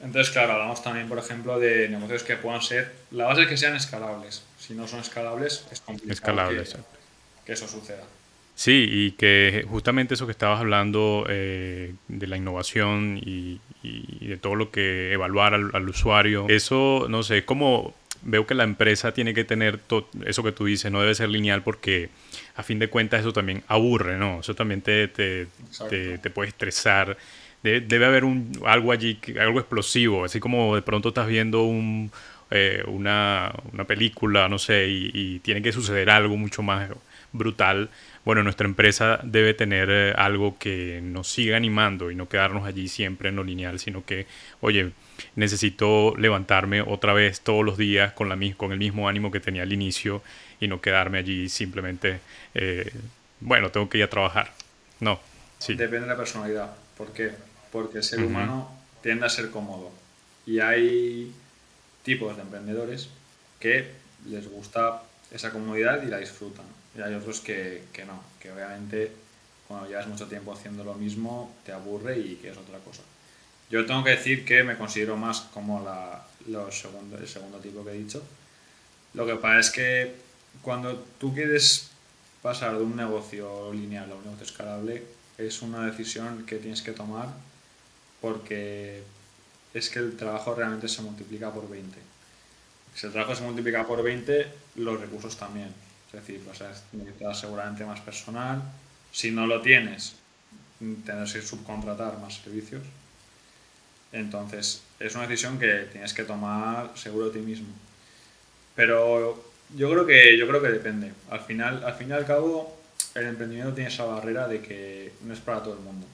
Entonces, 0.00 0.32
claro, 0.32 0.52
hablamos 0.52 0.82
también, 0.82 1.08
por 1.08 1.18
ejemplo, 1.18 1.58
de 1.58 1.88
negocios 1.88 2.22
que 2.24 2.36
puedan 2.36 2.62
ser. 2.62 2.92
La 3.10 3.26
base 3.26 3.42
es 3.42 3.48
que 3.48 3.56
sean 3.56 3.74
escalables. 3.74 4.44
Si 4.58 4.74
no 4.74 4.86
son 4.86 5.00
escalables, 5.00 5.66
es 5.70 5.80
complicado 5.80 6.12
escalables, 6.12 6.76
que 7.44 7.52
eso 7.52 7.68
suceda. 7.68 8.04
Sí, 8.56 8.86
y 8.88 9.10
que 9.12 9.66
justamente 9.68 10.14
eso 10.14 10.26
que 10.26 10.32
estabas 10.32 10.60
hablando 10.60 11.26
eh, 11.28 11.94
de 12.06 12.26
la 12.26 12.36
innovación 12.36 13.18
y, 13.20 13.60
de 13.82 14.38
todo 14.38 14.54
lo 14.54 14.70
que 14.70 15.12
evaluar 15.12 15.54
al, 15.54 15.88
usuario, 15.88 16.46
eso, 16.48 17.06
no 17.08 17.22
sé, 17.22 17.44
como 17.44 17.94
veo 18.24 18.46
que 18.46 18.54
la 18.54 18.64
empresa 18.64 19.12
tiene 19.12 19.34
que 19.34 19.44
tener 19.44 19.80
eso 20.26 20.42
que 20.42 20.52
tú 20.52 20.64
dices, 20.64 20.90
no 20.90 21.00
debe 21.00 21.14
ser 21.14 21.28
lineal 21.28 21.62
porque 21.62 22.10
a 22.56 22.62
fin 22.62 22.78
de 22.78 22.88
cuentas 22.88 23.20
eso 23.20 23.32
también 23.32 23.62
aburre, 23.68 24.18
¿no? 24.18 24.40
Eso 24.40 24.54
también 24.54 24.82
te, 24.82 25.08
te, 25.08 25.46
te, 25.88 26.30
puede 26.30 26.48
estresar. 26.48 27.16
Debe, 27.62 28.04
haber 28.04 28.24
un, 28.24 28.52
algo 28.66 28.92
allí, 28.92 29.18
algo 29.40 29.58
explosivo, 29.60 30.24
así 30.24 30.40
como 30.40 30.74
de 30.74 30.82
pronto 30.82 31.08
estás 31.08 31.26
viendo 31.26 31.64
un, 31.64 32.10
eh, 32.50 32.82
una, 32.86 33.52
una, 33.72 33.84
película, 33.84 34.48
no 34.48 34.58
sé, 34.58 34.88
y, 34.88 35.10
y 35.14 35.38
tiene 35.40 35.62
que 35.62 35.72
suceder 35.72 36.10
algo 36.10 36.36
mucho 36.36 36.62
más 36.62 36.90
brutal 37.32 37.90
bueno, 38.24 38.42
nuestra 38.42 38.66
empresa 38.66 39.20
debe 39.22 39.52
tener 39.52 39.88
eh, 39.90 40.14
algo 40.16 40.56
que 40.58 41.00
nos 41.02 41.28
siga 41.28 41.56
animando 41.56 42.10
y 42.10 42.14
no 42.14 42.28
quedarnos 42.28 42.66
allí 42.66 42.88
siempre 42.88 43.28
en 43.28 43.36
lo 43.36 43.44
lineal, 43.44 43.78
sino 43.78 44.04
que, 44.04 44.26
oye, 44.60 44.92
necesito 45.36 46.14
levantarme 46.16 46.82
otra 46.82 47.12
vez 47.12 47.40
todos 47.40 47.64
los 47.64 47.76
días 47.76 48.12
con, 48.12 48.28
la, 48.28 48.38
con 48.56 48.72
el 48.72 48.78
mismo 48.78 49.08
ánimo 49.08 49.30
que 49.30 49.40
tenía 49.40 49.62
al 49.62 49.72
inicio 49.72 50.22
y 50.60 50.68
no 50.68 50.80
quedarme 50.80 51.18
allí 51.18 51.48
simplemente, 51.48 52.20
eh, 52.54 52.90
bueno, 53.40 53.70
tengo 53.70 53.88
que 53.88 53.98
ir 53.98 54.04
a 54.04 54.10
trabajar. 54.10 54.52
No, 55.00 55.20
sí. 55.58 55.74
Depende 55.74 56.02
de 56.02 56.12
la 56.12 56.16
personalidad. 56.16 56.74
¿Por 56.96 57.12
qué? 57.12 57.32
Porque 57.72 57.98
el 57.98 58.04
ser 58.04 58.22
humano 58.22 58.70
tiende 59.02 59.26
a 59.26 59.28
ser 59.28 59.50
cómodo. 59.50 59.90
Y 60.46 60.60
hay 60.60 61.32
tipos 62.02 62.36
de 62.36 62.42
emprendedores 62.42 63.08
que 63.58 63.90
les 64.26 64.48
gusta 64.48 65.02
esa 65.32 65.50
comodidad 65.50 66.02
y 66.02 66.06
la 66.06 66.18
disfrutan 66.18 66.66
y 66.96 67.02
hay 67.02 67.14
otros 67.14 67.40
que, 67.40 67.84
que 67.92 68.04
no, 68.04 68.22
que 68.40 68.52
obviamente 68.52 69.12
cuando 69.66 69.88
llevas 69.88 70.06
mucho 70.06 70.26
tiempo 70.26 70.52
haciendo 70.52 70.84
lo 70.84 70.94
mismo 70.94 71.54
te 71.64 71.72
aburre 71.72 72.18
y 72.18 72.36
que 72.36 72.50
es 72.50 72.56
otra 72.56 72.78
cosa. 72.78 73.02
Yo 73.70 73.86
tengo 73.86 74.04
que 74.04 74.10
decir 74.10 74.44
que 74.44 74.62
me 74.62 74.76
considero 74.76 75.16
más 75.16 75.40
como 75.52 75.82
la, 75.82 76.26
el 76.46 76.72
segundo 76.72 77.58
tipo 77.58 77.84
que 77.84 77.90
he 77.90 77.94
dicho. 77.94 78.22
Lo 79.14 79.26
que 79.26 79.36
pasa 79.36 79.60
es 79.60 79.70
que 79.70 80.14
cuando 80.62 80.96
tú 81.18 81.34
quieres 81.34 81.90
pasar 82.42 82.76
de 82.76 82.84
un 82.84 82.96
negocio 82.96 83.72
lineal 83.72 84.10
a 84.10 84.14
un 84.14 84.24
negocio 84.24 84.44
escalable, 84.44 85.02
es 85.38 85.62
una 85.62 85.86
decisión 85.86 86.44
que 86.46 86.56
tienes 86.56 86.82
que 86.82 86.92
tomar 86.92 87.28
porque 88.20 89.02
es 89.72 89.90
que 89.90 89.98
el 89.98 90.16
trabajo 90.16 90.54
realmente 90.54 90.88
se 90.88 91.02
multiplica 91.02 91.52
por 91.52 91.68
20. 91.68 91.98
Si 92.94 93.06
el 93.06 93.12
trabajo 93.12 93.34
se 93.34 93.42
multiplica 93.42 93.86
por 93.86 94.02
20, 94.02 94.46
los 94.76 95.00
recursos 95.00 95.36
también. 95.36 95.68
Es 96.06 96.12
decir, 96.12 96.42
vas 96.46 96.62
a 96.62 96.72
necesitar 96.92 97.34
seguramente 97.34 97.84
más 97.84 98.00
personal. 98.00 98.62
Si 99.10 99.30
no 99.30 99.46
lo 99.46 99.60
tienes, 99.60 100.14
tendrás 100.78 101.32
que 101.32 101.42
subcontratar 101.42 102.18
más 102.18 102.34
servicios. 102.34 102.82
Entonces, 104.14 104.82
es 104.98 105.14
una 105.14 105.26
decisión 105.26 105.58
que 105.58 105.88
tienes 105.92 106.14
que 106.14 106.22
tomar 106.24 106.92
seguro 106.94 107.30
ti 107.30 107.40
mismo. 107.40 107.68
Pero 108.74 109.44
yo 109.76 109.90
creo 109.90 110.06
que, 110.06 110.38
yo 110.38 110.48
creo 110.48 110.62
que 110.62 110.68
depende. 110.68 111.12
Al 111.30 111.40
final, 111.40 111.84
al 111.84 111.94
fin 111.94 112.08
y 112.10 112.12
al 112.12 112.24
cabo, 112.24 112.80
el 113.14 113.26
emprendimiento 113.26 113.74
tiene 113.74 113.90
esa 113.90 114.04
barrera 114.04 114.48
de 114.48 114.62
que 114.62 115.12
no 115.22 115.34
es 115.34 115.40
para 115.40 115.62
todo 115.62 115.74
el 115.74 115.80
mundo. 115.80 116.06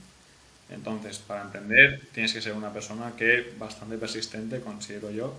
Entonces, 0.70 1.18
para 1.18 1.42
emprender 1.42 2.08
tienes 2.12 2.32
que 2.32 2.40
ser 2.40 2.54
una 2.54 2.72
persona 2.72 3.12
que 3.16 3.52
bastante 3.58 3.98
persistente, 3.98 4.60
considero 4.60 5.10
yo, 5.10 5.34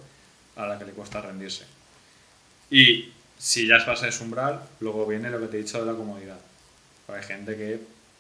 a 0.56 0.68
la 0.68 0.78
que 0.78 0.86
le 0.86 0.92
cuesta 0.92 1.22
rendirse. 1.22 1.66
Y 2.70 3.12
si 3.40 3.68
ya 3.68 3.78
has 3.78 3.86
pasado 3.86 4.10
ese 4.10 4.24
umbral, 4.24 4.62
luego 4.82 5.08
viene 5.08 5.30
lo 5.30 5.40
que 5.40 5.48
te 5.48 5.58
he 5.58 5.64
dicho 5.64 5.84
de 5.84 5.92
la 5.92 5.98
comodidad. 5.98 6.40
hay 7.08 7.24
gente 7.24 7.56
que 7.56 7.80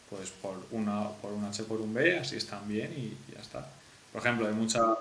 pues 0.09 0.29
por 0.29 0.65
una 0.71 1.07
por 1.21 1.31
un 1.31 1.45
H 1.45 1.63
por 1.63 1.79
un 1.79 1.93
B, 1.93 2.17
así 2.17 2.35
están 2.35 2.67
bien 2.67 2.91
y, 2.97 3.33
ya 3.33 3.39
está. 3.39 3.67
Por 4.11 4.21
ejemplo, 4.21 4.47
hay 4.47 4.53
mucha 4.53 4.97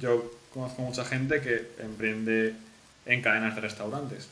yo 0.00 0.30
conozco 0.52 0.82
mucha 0.82 1.04
gente 1.04 1.40
que 1.40 1.70
emprende 1.78 2.54
en 3.06 3.22
cadenas 3.22 3.54
de 3.54 3.60
restaurantes. 3.60 4.28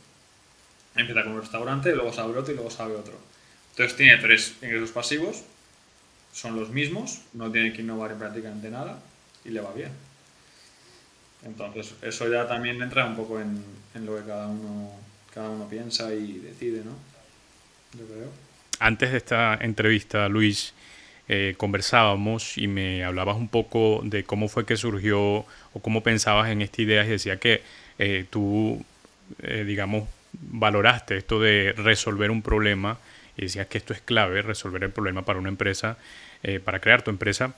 Empieza 0.94 1.22
con 1.22 1.32
un 1.32 1.40
restaurante, 1.40 1.94
luego 1.94 2.12
sabe 2.12 2.36
otro 2.36 2.52
y 2.52 2.56
luego 2.56 2.70
sabe 2.70 2.94
otro. 2.94 3.14
Entonces 3.70 3.96
tiene 3.96 4.18
tres 4.18 4.54
ingresos 4.62 4.90
pasivos, 4.90 5.42
son 6.32 6.58
los 6.58 6.70
mismos, 6.70 7.22
no 7.32 7.50
tiene 7.50 7.72
que 7.72 7.82
innovar 7.82 8.12
en 8.12 8.18
prácticamente 8.18 8.70
nada 8.70 8.98
y 9.44 9.50
le 9.50 9.60
va 9.60 9.72
bien. 9.72 9.90
Entonces, 11.44 11.94
eso 12.02 12.30
ya 12.30 12.46
también 12.46 12.80
entra 12.80 13.04
un 13.04 13.16
poco 13.16 13.40
en, 13.40 13.64
lo 14.04 14.16
que 14.16 14.24
cada 14.24 14.46
uno, 14.46 14.92
cada 15.34 15.48
uno 15.50 15.68
piensa 15.68 16.14
y 16.14 16.38
decide, 16.38 16.84
¿no? 16.84 16.92
Yo 17.98 18.06
creo. 18.06 18.28
Antes 18.78 19.10
de 19.10 19.16
esta 19.16 19.58
entrevista, 19.60 20.28
Luis, 20.28 20.72
eh, 21.28 21.54
conversábamos 21.56 22.58
y 22.58 22.66
me 22.66 23.04
hablabas 23.04 23.36
un 23.36 23.48
poco 23.48 24.00
de 24.04 24.24
cómo 24.24 24.48
fue 24.48 24.66
que 24.66 24.76
surgió 24.76 25.20
o 25.20 25.80
cómo 25.80 26.02
pensabas 26.02 26.50
en 26.50 26.62
esta 26.62 26.82
idea 26.82 27.04
y 27.04 27.08
decía 27.08 27.38
que 27.38 27.62
eh, 27.98 28.26
tú, 28.28 28.84
eh, 29.42 29.64
digamos, 29.64 30.08
valoraste 30.32 31.16
esto 31.16 31.40
de 31.40 31.74
resolver 31.76 32.30
un 32.30 32.42
problema 32.42 32.98
y 33.36 33.42
decías 33.42 33.66
que 33.68 33.78
esto 33.78 33.92
es 33.92 34.00
clave, 34.00 34.42
resolver 34.42 34.82
el 34.82 34.90
problema 34.90 35.22
para 35.22 35.38
una 35.38 35.48
empresa, 35.48 35.96
para 36.64 36.80
crear 36.80 37.02
tu 37.02 37.10
empresa 37.10 37.54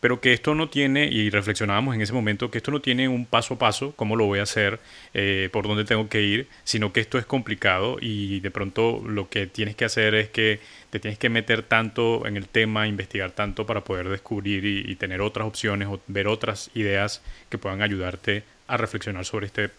pero 0.00 0.20
que 0.20 0.32
esto 0.32 0.54
no 0.54 0.68
tiene, 0.68 1.06
y 1.06 1.30
reflexionábamos 1.30 1.94
en 1.94 2.00
ese 2.00 2.12
momento, 2.12 2.50
que 2.50 2.58
esto 2.58 2.70
no 2.70 2.80
tiene 2.80 3.08
un 3.08 3.26
paso 3.26 3.54
a 3.54 3.58
paso, 3.58 3.92
cómo 3.96 4.16
lo 4.16 4.26
voy 4.26 4.38
a 4.38 4.44
hacer, 4.44 4.80
eh, 5.14 5.48
por 5.52 5.66
dónde 5.66 5.84
tengo 5.84 6.08
que 6.08 6.22
ir, 6.22 6.48
sino 6.64 6.92
que 6.92 7.00
esto 7.00 7.18
es 7.18 7.26
complicado 7.26 7.98
y 8.00 8.40
de 8.40 8.50
pronto 8.50 9.02
lo 9.06 9.28
que 9.28 9.46
tienes 9.46 9.76
que 9.76 9.84
hacer 9.84 10.14
es 10.14 10.30
que 10.30 10.60
te 10.90 11.00
tienes 11.00 11.18
que 11.18 11.28
meter 11.28 11.62
tanto 11.62 12.26
en 12.26 12.36
el 12.36 12.48
tema, 12.48 12.86
investigar 12.86 13.32
tanto 13.32 13.66
para 13.66 13.84
poder 13.84 14.08
descubrir 14.08 14.64
y, 14.64 14.90
y 14.90 14.96
tener 14.96 15.20
otras 15.20 15.46
opciones 15.46 15.88
o 15.88 16.00
ver 16.06 16.28
otras 16.28 16.70
ideas 16.74 17.22
que 17.48 17.58
puedan 17.58 17.82
ayudarte 17.82 18.44
a 18.68 18.76
reflexionar 18.76 19.24
sobre 19.24 19.46
este, 19.46 19.70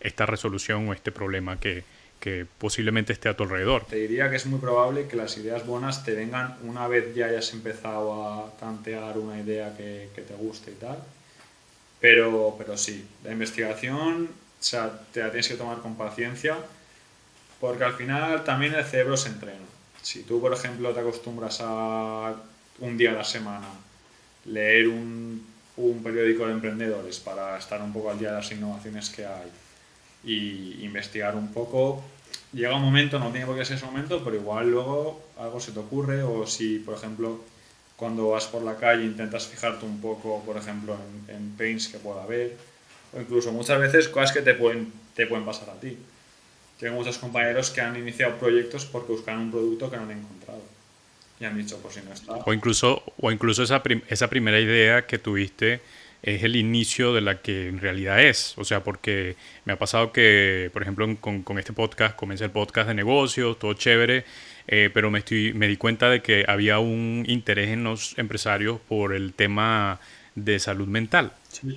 esta 0.00 0.26
resolución 0.26 0.88
o 0.88 0.92
este 0.92 1.12
problema 1.12 1.58
que, 1.58 1.84
que 2.20 2.46
posiblemente 2.58 3.14
esté 3.14 3.30
a 3.30 3.36
tu 3.36 3.44
alrededor. 3.44 3.86
Te 3.86 3.96
diría 3.96 4.28
que 4.30 4.36
es 4.36 4.46
muy 4.46 4.60
probable 4.60 5.08
que 5.08 5.16
las 5.16 5.36
ideas 5.38 5.66
buenas 5.66 6.04
te 6.04 6.14
vengan 6.14 6.58
una 6.62 6.86
vez 6.86 7.14
ya 7.14 7.26
hayas 7.26 7.52
empezado 7.54 8.22
a 8.22 8.52
tantear 8.60 9.18
una 9.18 9.40
idea 9.40 9.74
que, 9.76 10.10
te 10.14 10.34
guste 10.34 10.72
y 10.72 10.74
tal. 10.74 10.98
Pero, 11.98 12.54
pero 12.58 12.76
sí, 12.76 13.06
la 13.24 13.32
investigación 13.32 14.28
o 14.60 14.62
sea, 14.62 14.92
te 15.12 15.20
la 15.20 15.30
tienes 15.30 15.48
que 15.48 15.54
tomar 15.54 15.78
con 15.78 15.96
paciencia 15.96 16.58
porque 17.58 17.84
al 17.84 17.94
final 17.94 18.44
también 18.44 18.74
el 18.74 18.84
cerebro 18.84 19.16
se 19.16 19.30
entrena. 19.30 19.64
Si 20.02 20.22
tú, 20.22 20.40
por 20.40 20.52
ejemplo, 20.52 20.92
te 20.92 21.00
acostumbras 21.00 21.58
a 21.62 22.34
un 22.78 22.96
día 22.98 23.10
a 23.10 23.14
la 23.14 23.24
semana 23.24 23.68
leer 24.44 24.88
un, 24.88 25.46
un 25.76 26.02
periódico 26.02 26.46
de 26.46 26.52
emprendedores 26.52 27.18
para 27.18 27.56
estar 27.58 27.80
un 27.82 27.92
poco 27.92 28.10
al 28.10 28.18
día 28.18 28.30
de 28.30 28.36
las 28.36 28.52
innovaciones 28.52 29.08
que 29.10 29.24
hay, 29.24 29.50
y 30.24 30.84
investigar 30.84 31.34
un 31.36 31.52
poco. 31.52 32.02
Llega 32.52 32.74
un 32.74 32.82
momento, 32.82 33.18
no 33.18 33.30
tiene 33.30 33.46
por 33.46 33.56
qué 33.56 33.64
ser 33.64 33.76
ese 33.76 33.86
momento, 33.86 34.22
pero 34.24 34.36
igual 34.36 34.70
luego 34.70 35.22
algo 35.38 35.60
se 35.60 35.72
te 35.72 35.78
ocurre 35.78 36.22
o 36.22 36.46
si, 36.46 36.78
por 36.78 36.96
ejemplo, 36.96 37.40
cuando 37.96 38.30
vas 38.30 38.46
por 38.46 38.62
la 38.62 38.76
calle 38.76 39.04
intentas 39.04 39.46
fijarte 39.46 39.84
un 39.84 40.00
poco, 40.00 40.42
por 40.44 40.56
ejemplo, 40.56 40.96
en, 41.28 41.36
en 41.36 41.50
paints 41.56 41.88
que 41.88 41.98
pueda 41.98 42.22
haber, 42.22 42.56
o 43.12 43.20
incluso 43.20 43.52
muchas 43.52 43.78
veces 43.78 44.08
cosas 44.08 44.32
que 44.32 44.42
te 44.42 44.54
pueden, 44.54 44.92
te 45.14 45.26
pueden 45.26 45.44
pasar 45.44 45.70
a 45.70 45.80
ti. 45.80 45.96
Tengo 46.78 46.96
muchos 46.96 47.18
compañeros 47.18 47.70
que 47.70 47.82
han 47.82 47.96
iniciado 47.96 48.36
proyectos 48.36 48.86
porque 48.86 49.12
buscan 49.12 49.38
un 49.38 49.50
producto 49.50 49.90
que 49.90 49.96
no 49.96 50.04
han 50.04 50.12
encontrado. 50.12 50.62
Y 51.38 51.44
han 51.44 51.56
dicho, 51.56 51.78
pues 51.78 51.94
si 51.94 52.00
no 52.00 52.12
está... 52.12 52.34
O 52.34 52.52
incluso, 52.52 53.02
o 53.20 53.30
incluso 53.30 53.62
esa, 53.62 53.82
esa 54.08 54.28
primera 54.28 54.58
idea 54.58 55.06
que 55.06 55.18
tuviste 55.18 55.80
es 56.22 56.42
el 56.42 56.56
inicio 56.56 57.14
de 57.14 57.20
la 57.20 57.40
que 57.40 57.68
en 57.68 57.80
realidad 57.80 58.20
es. 58.22 58.54
O 58.58 58.64
sea, 58.64 58.82
porque 58.82 59.36
me 59.64 59.72
ha 59.72 59.78
pasado 59.78 60.12
que, 60.12 60.70
por 60.72 60.82
ejemplo, 60.82 61.06
con, 61.20 61.42
con 61.42 61.58
este 61.58 61.72
podcast, 61.72 62.16
comencé 62.16 62.44
el 62.44 62.50
podcast 62.50 62.88
de 62.88 62.94
negocios, 62.94 63.58
todo 63.58 63.74
chévere, 63.74 64.24
eh, 64.68 64.90
pero 64.92 65.10
me, 65.10 65.20
estoy, 65.20 65.52
me 65.54 65.66
di 65.68 65.76
cuenta 65.76 66.10
de 66.10 66.22
que 66.22 66.44
había 66.46 66.78
un 66.78 67.24
interés 67.26 67.70
en 67.70 67.84
los 67.84 68.18
empresarios 68.18 68.80
por 68.88 69.14
el 69.14 69.32
tema 69.32 70.00
de 70.34 70.58
salud 70.58 70.86
mental. 70.86 71.32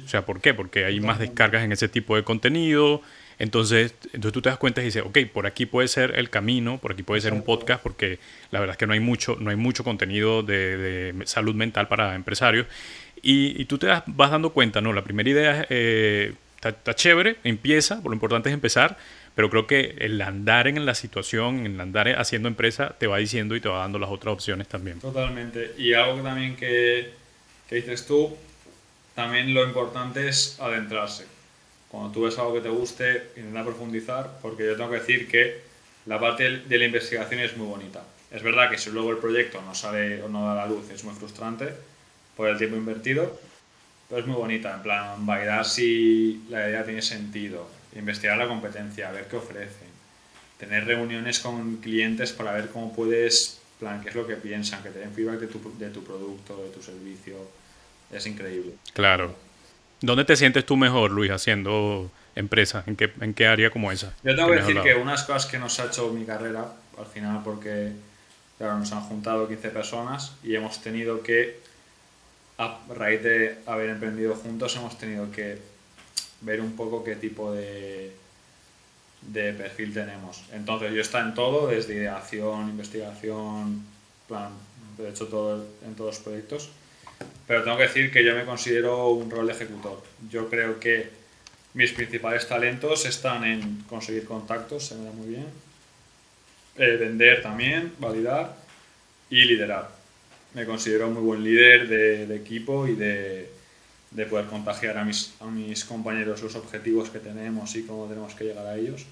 O 0.05 0.07
sea, 0.07 0.25
¿por 0.25 0.41
qué? 0.41 0.53
Porque 0.53 0.85
hay 0.85 0.99
más 0.99 1.19
descargas 1.19 1.63
en 1.63 1.71
ese 1.71 1.87
tipo 1.87 2.15
de 2.15 2.23
contenido. 2.23 3.01
Entonces, 3.39 3.95
entonces 4.13 4.31
tú 4.31 4.41
te 4.41 4.49
das 4.49 4.59
cuenta 4.59 4.81
y 4.81 4.85
dices, 4.85 5.03
ok, 5.03 5.19
por 5.33 5.47
aquí 5.47 5.65
puede 5.65 5.87
ser 5.87 6.17
el 6.19 6.29
camino, 6.29 6.77
por 6.77 6.91
aquí 6.91 7.01
puede 7.01 7.19
ser 7.19 7.33
un 7.33 7.43
podcast, 7.43 7.81
porque 7.81 8.19
la 8.51 8.59
verdad 8.59 8.75
es 8.75 8.77
que 8.77 8.85
no 8.85 8.93
hay 8.93 8.99
mucho, 8.99 9.37
no 9.39 9.49
hay 9.49 9.55
mucho 9.55 9.83
contenido 9.83 10.43
de, 10.43 10.77
de 10.77 11.25
salud 11.25 11.55
mental 11.55 11.87
para 11.87 12.13
empresarios. 12.15 12.67
Y, 13.25 13.63
tú 13.65 13.77
te 13.77 13.87
vas 13.87 14.31
dando 14.31 14.49
cuenta, 14.51 14.81
¿no? 14.81 14.91
La 14.91 15.03
primera 15.03 15.29
idea 15.29 15.65
eh, 15.69 16.33
está, 16.57 16.93
chévere, 16.93 17.37
empieza, 17.45 18.01
lo 18.03 18.11
importante 18.11 18.49
es 18.49 18.53
empezar, 18.53 18.97
pero 19.33 19.49
creo 19.49 19.65
que 19.65 19.95
el 19.99 20.21
andar 20.21 20.67
en 20.67 20.85
la 20.85 20.93
situación, 20.93 21.65
el 21.65 21.79
andar 21.79 22.09
haciendo 22.19 22.49
empresa, 22.49 22.95
te 22.99 23.07
va 23.07 23.17
diciendo 23.17 23.55
y 23.55 23.61
te 23.61 23.69
va 23.69 23.79
dando 23.79 23.97
las 23.97 24.09
otras 24.09 24.33
opciones 24.33 24.67
también. 24.67 24.99
Totalmente. 24.99 25.73
Y 25.77 25.93
algo 25.93 26.21
también 26.21 26.57
que, 26.57 27.11
que 27.69 27.75
dices 27.75 28.05
tú, 28.05 28.35
también 29.15 29.53
lo 29.53 29.63
importante 29.63 30.27
es 30.27 30.59
adentrarse. 30.59 31.25
Cuando 31.87 32.11
tú 32.11 32.23
ves 32.23 32.37
algo 32.37 32.55
que 32.55 32.61
te 32.61 32.69
guste, 32.69 33.29
intentar 33.37 33.63
profundizar, 33.63 34.37
porque 34.41 34.65
yo 34.65 34.75
tengo 34.75 34.89
que 34.89 34.99
decir 34.99 35.29
que 35.29 35.61
la 36.07 36.19
parte 36.19 36.59
de 36.59 36.77
la 36.77 36.85
investigación 36.85 37.39
es 37.39 37.55
muy 37.55 37.67
bonita. 37.67 38.03
Es 38.31 38.43
verdad 38.43 38.69
que 38.69 38.77
si 38.77 38.89
luego 38.89 39.11
el 39.11 39.17
proyecto 39.17 39.61
no 39.61 39.73
sale 39.73 40.21
o 40.23 40.27
no 40.27 40.45
da 40.45 40.55
la 40.55 40.65
luz, 40.65 40.89
es 40.89 41.03
muy 41.03 41.13
frustrante, 41.13 41.69
por 42.35 42.49
el 42.49 42.57
tiempo 42.57 42.75
invertido, 42.75 43.39
pero 44.09 44.21
es 44.21 44.27
muy 44.27 44.35
bonita, 44.35 44.73
en 44.75 44.81
plan, 44.81 45.25
validar 45.25 45.65
si 45.65 46.43
la 46.49 46.69
idea 46.69 46.83
tiene 46.83 47.01
sentido, 47.01 47.67
investigar 47.95 48.37
la 48.37 48.47
competencia, 48.47 49.11
ver 49.11 49.27
qué 49.27 49.37
ofrecen, 49.37 49.87
tener 50.59 50.85
reuniones 50.85 51.39
con 51.39 51.77
clientes 51.77 52.31
para 52.31 52.51
ver 52.51 52.69
cómo 52.69 52.93
puedes, 52.93 53.59
plan, 53.79 54.01
qué 54.01 54.09
es 54.09 54.15
lo 54.15 54.27
que 54.27 54.35
piensan, 54.35 54.83
que 54.83 54.89
te 54.89 54.99
den 54.99 55.13
feedback 55.13 55.39
de 55.39 55.47
tu, 55.47 55.77
de 55.77 55.89
tu 55.89 56.03
producto, 56.03 56.61
de 56.63 56.69
tu 56.69 56.81
servicio, 56.81 57.35
es 58.11 58.25
increíble. 58.25 58.73
Claro. 58.93 59.35
¿Dónde 60.01 60.25
te 60.25 60.35
sientes 60.35 60.65
tú 60.65 60.75
mejor, 60.75 61.11
Luis, 61.11 61.31
haciendo 61.31 62.11
empresa? 62.35 62.83
¿En 62.87 62.95
qué, 62.95 63.11
en 63.21 63.33
qué 63.33 63.47
área 63.47 63.69
como 63.69 63.91
esa? 63.91 64.13
Yo 64.23 64.35
tengo 64.35 64.49
que, 64.49 64.55
decir 64.55 64.81
que 64.81 64.95
unas 64.95 65.23
cosas 65.23 65.45
que 65.45 65.57
nos 65.57 65.79
ha 65.79 65.85
hecho 65.85 66.11
mi 66.11 66.25
carrera, 66.25 66.73
al 66.97 67.05
final, 67.05 67.41
porque 67.43 67.93
claro, 68.57 68.79
nos 68.79 68.91
han 68.91 69.01
juntado 69.01 69.47
15 69.47 69.69
personas 69.69 70.35
y 70.43 70.55
hemos 70.55 70.81
tenido 70.81 71.23
que 71.23 71.62
a 72.57 72.79
raíz 72.89 73.23
de 73.23 73.57
haber 73.65 73.89
emprendido 73.89 74.35
juntos 74.35 74.75
hemos 74.75 74.97
tenido 74.97 75.31
que 75.31 75.57
ver 76.41 76.61
un 76.61 76.75
poco 76.75 77.03
qué 77.03 77.15
tipo 77.15 77.51
de, 77.51 78.11
de 79.21 79.53
perfil 79.53 79.93
tenemos. 79.93 80.43
Entonces 80.51 80.93
yo 80.93 81.01
está 81.01 81.21
en 81.21 81.33
todo, 81.33 81.67
desde 81.67 81.95
ideación, 81.95 82.69
investigación, 82.69 83.83
plan, 84.27 84.51
de 84.97 85.09
hecho 85.09 85.27
todo 85.27 85.65
en 85.85 85.95
todos 85.95 86.15
los 86.15 86.23
proyectos. 86.23 86.69
Pero 87.47 87.63
tengo 87.63 87.77
que 87.77 87.83
decir 87.83 88.11
que 88.11 88.23
yo 88.23 88.35
me 88.35 88.45
considero 88.45 89.09
un 89.09 89.29
rol 89.29 89.49
ejecutor. 89.49 90.01
Yo 90.29 90.49
creo 90.49 90.79
que 90.79 91.09
mis 91.73 91.91
principales 91.91 92.47
talentos 92.47 93.05
están 93.05 93.43
en 93.43 93.83
conseguir 93.89 94.25
contactos, 94.25 94.85
se 94.85 94.95
me 94.95 95.05
da 95.05 95.11
muy 95.11 95.27
bien, 95.27 95.47
eh, 96.75 96.97
vender 96.97 97.41
también, 97.41 97.93
validar 97.99 98.55
y 99.29 99.43
liderar 99.45 99.89
me 100.53 100.65
considero 100.65 101.09
muy 101.09 101.21
buen 101.21 101.43
líder 101.43 101.87
de, 101.87 102.35
equipo 102.35 102.87
y 102.87 102.95
de, 102.95 103.49
poder 104.29 104.45
contagiar 104.45 104.97
a 104.97 105.03
mis, 105.03 105.33
a 105.39 105.45
mis 105.45 105.83
compañeros 105.85 106.41
los 106.41 106.55
objetivos 106.55 107.09
que 107.09 107.19
tenemos 107.19 107.75
y 107.75 107.83
cómo 107.83 108.07
tenemos 108.07 108.35
que 108.35 108.45
llegar 108.45 108.65
a 108.65 108.75
ellos. 108.75 109.05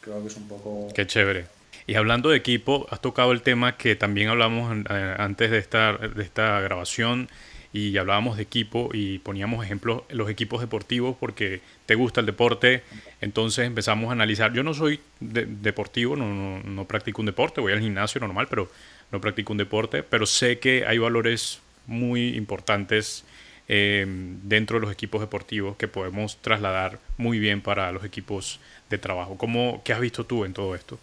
Creo 0.00 0.20
que 0.22 0.28
es 0.28 0.36
un 0.36 0.48
poco... 0.48 0.88
Qué 0.94 1.06
chévere. 1.06 1.46
Y 1.86 1.94
hablando 1.94 2.30
de 2.30 2.36
equipo, 2.36 2.86
has 2.90 3.00
tocado 3.00 3.32
el 3.32 3.42
tema 3.42 3.76
que 3.76 3.96
también 3.96 4.28
hablamos 4.28 4.76
eh, 4.88 5.14
antes 5.18 5.50
de 5.50 5.58
esta, 5.58 5.96
de 5.96 6.22
esta 6.22 6.60
grabación 6.60 7.28
y 7.72 7.96
hablábamos 7.98 8.36
de 8.36 8.42
equipo 8.42 8.90
y 8.92 9.18
poníamos 9.18 9.64
ejemplos 9.64 10.02
los 10.08 10.28
equipos 10.28 10.60
deportivos 10.60 11.16
porque 11.18 11.60
te 11.86 11.94
gusta 11.94 12.20
el 12.20 12.26
deporte, 12.26 12.82
entonces 13.20 13.66
empezamos 13.66 14.08
a 14.08 14.12
analizar. 14.12 14.52
Yo 14.52 14.62
no 14.62 14.74
soy 14.74 15.00
deportivo, 15.20 16.16
no, 16.16 16.26
no, 16.32 16.62
no, 16.62 16.84
practico 16.86 17.22
un 17.22 17.26
deporte, 17.26 17.60
voy 17.60 17.72
al 17.72 17.80
gimnasio 17.80 18.20
normal, 18.20 18.48
pero 18.50 18.70
no 19.12 19.20
practico 19.20 19.52
un 19.52 19.58
deporte, 19.58 20.02
pero 20.02 20.26
sé 20.26 20.58
que 20.58 20.84
hay 20.86 20.98
valores 20.98 21.60
muy 21.86 22.36
importantes 22.36 23.24
eh, 23.68 24.04
dentro 24.06 24.78
de 24.78 24.86
los 24.86 24.92
equipos 24.92 25.20
deportivos 25.20 25.76
que 25.76 25.88
podemos 25.88 26.36
trasladar 26.42 26.98
muy 27.16 27.38
bien 27.38 27.60
para 27.60 27.92
los 27.92 28.04
equipos 28.04 28.58
de 28.88 28.98
trabajo. 28.98 29.36
¿Cómo, 29.36 29.82
¿Qué 29.84 29.92
has 29.92 30.00
visto 30.00 30.24
tú 30.24 30.44
en 30.44 30.52
todo 30.52 30.74
esto? 30.74 30.98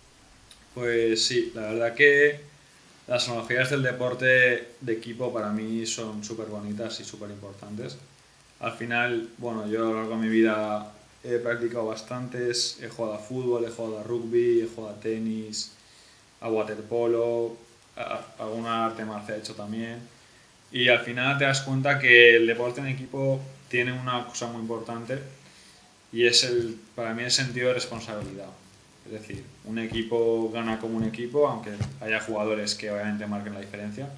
Pues 0.73 1.25
sí, 1.25 1.51
la 1.55 1.61
verdad 1.73 1.95
que 1.95 2.39
las 3.07 3.27
analogías 3.29 3.69
del 3.69 3.83
deporte 3.83 4.67
de 4.81 4.93
equipo 4.93 5.33
para 5.33 5.49
mí 5.49 5.85
son 5.85 6.23
súper 6.23 6.47
bonitas 6.47 6.99
y 6.99 7.05
súper 7.05 7.29
importantes. 7.29 7.97
Al 8.59 8.73
final, 8.73 9.29
bueno, 9.37 9.67
yo 9.67 9.87
a 9.87 9.89
lo 9.91 9.95
largo 9.95 10.15
de 10.15 10.21
mi 10.21 10.29
vida 10.29 10.91
he 11.23 11.37
practicado 11.37 11.85
bastantes, 11.85 12.79
he 12.81 12.89
jugado 12.89 13.15
a 13.15 13.19
fútbol, 13.19 13.63
he 13.65 13.69
jugado 13.69 13.99
a 13.99 14.03
rugby, 14.03 14.61
he 14.61 14.67
jugado 14.67 14.95
a 14.95 14.99
tenis, 14.99 15.71
a 16.41 16.49
waterpolo, 16.49 17.55
alguna 18.39 18.85
arte 18.85 19.05
marcial 19.05 19.37
he 19.37 19.41
hecho 19.41 19.55
también. 19.55 19.99
Y 20.71 20.89
al 20.89 20.99
final 20.99 21.37
te 21.37 21.45
das 21.45 21.61
cuenta 21.61 21.99
que 21.99 22.35
el 22.35 22.47
deporte 22.47 22.81
en 22.81 22.87
equipo 22.87 23.39
tiene 23.69 23.93
una 23.93 24.25
cosa 24.25 24.47
muy 24.47 24.61
importante 24.61 25.19
y 26.11 26.25
es 26.25 26.43
el, 26.43 26.79
para 26.95 27.13
mí 27.13 27.23
el 27.23 27.31
sentido 27.31 27.69
de 27.69 27.75
responsabilidad. 27.75 28.49
Es 29.05 29.11
decir, 29.13 29.43
un 29.65 29.79
equipo 29.79 30.51
gana 30.51 30.79
como 30.79 30.97
un 30.97 31.05
equipo, 31.05 31.47
aunque 31.47 31.71
haya 32.01 32.19
jugadores 32.19 32.75
que 32.75 32.91
obviamente 32.91 33.25
marquen 33.25 33.53
la 33.53 33.61
diferencia. 33.61 34.09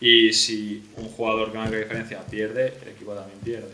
Y 0.00 0.32
si 0.32 0.88
un 0.96 1.08
jugador 1.08 1.50
que 1.50 1.58
marca 1.58 1.72
la 1.72 1.78
diferencia 1.78 2.20
pierde, 2.20 2.74
el 2.82 2.88
equipo 2.88 3.14
también 3.14 3.40
pierde. 3.40 3.72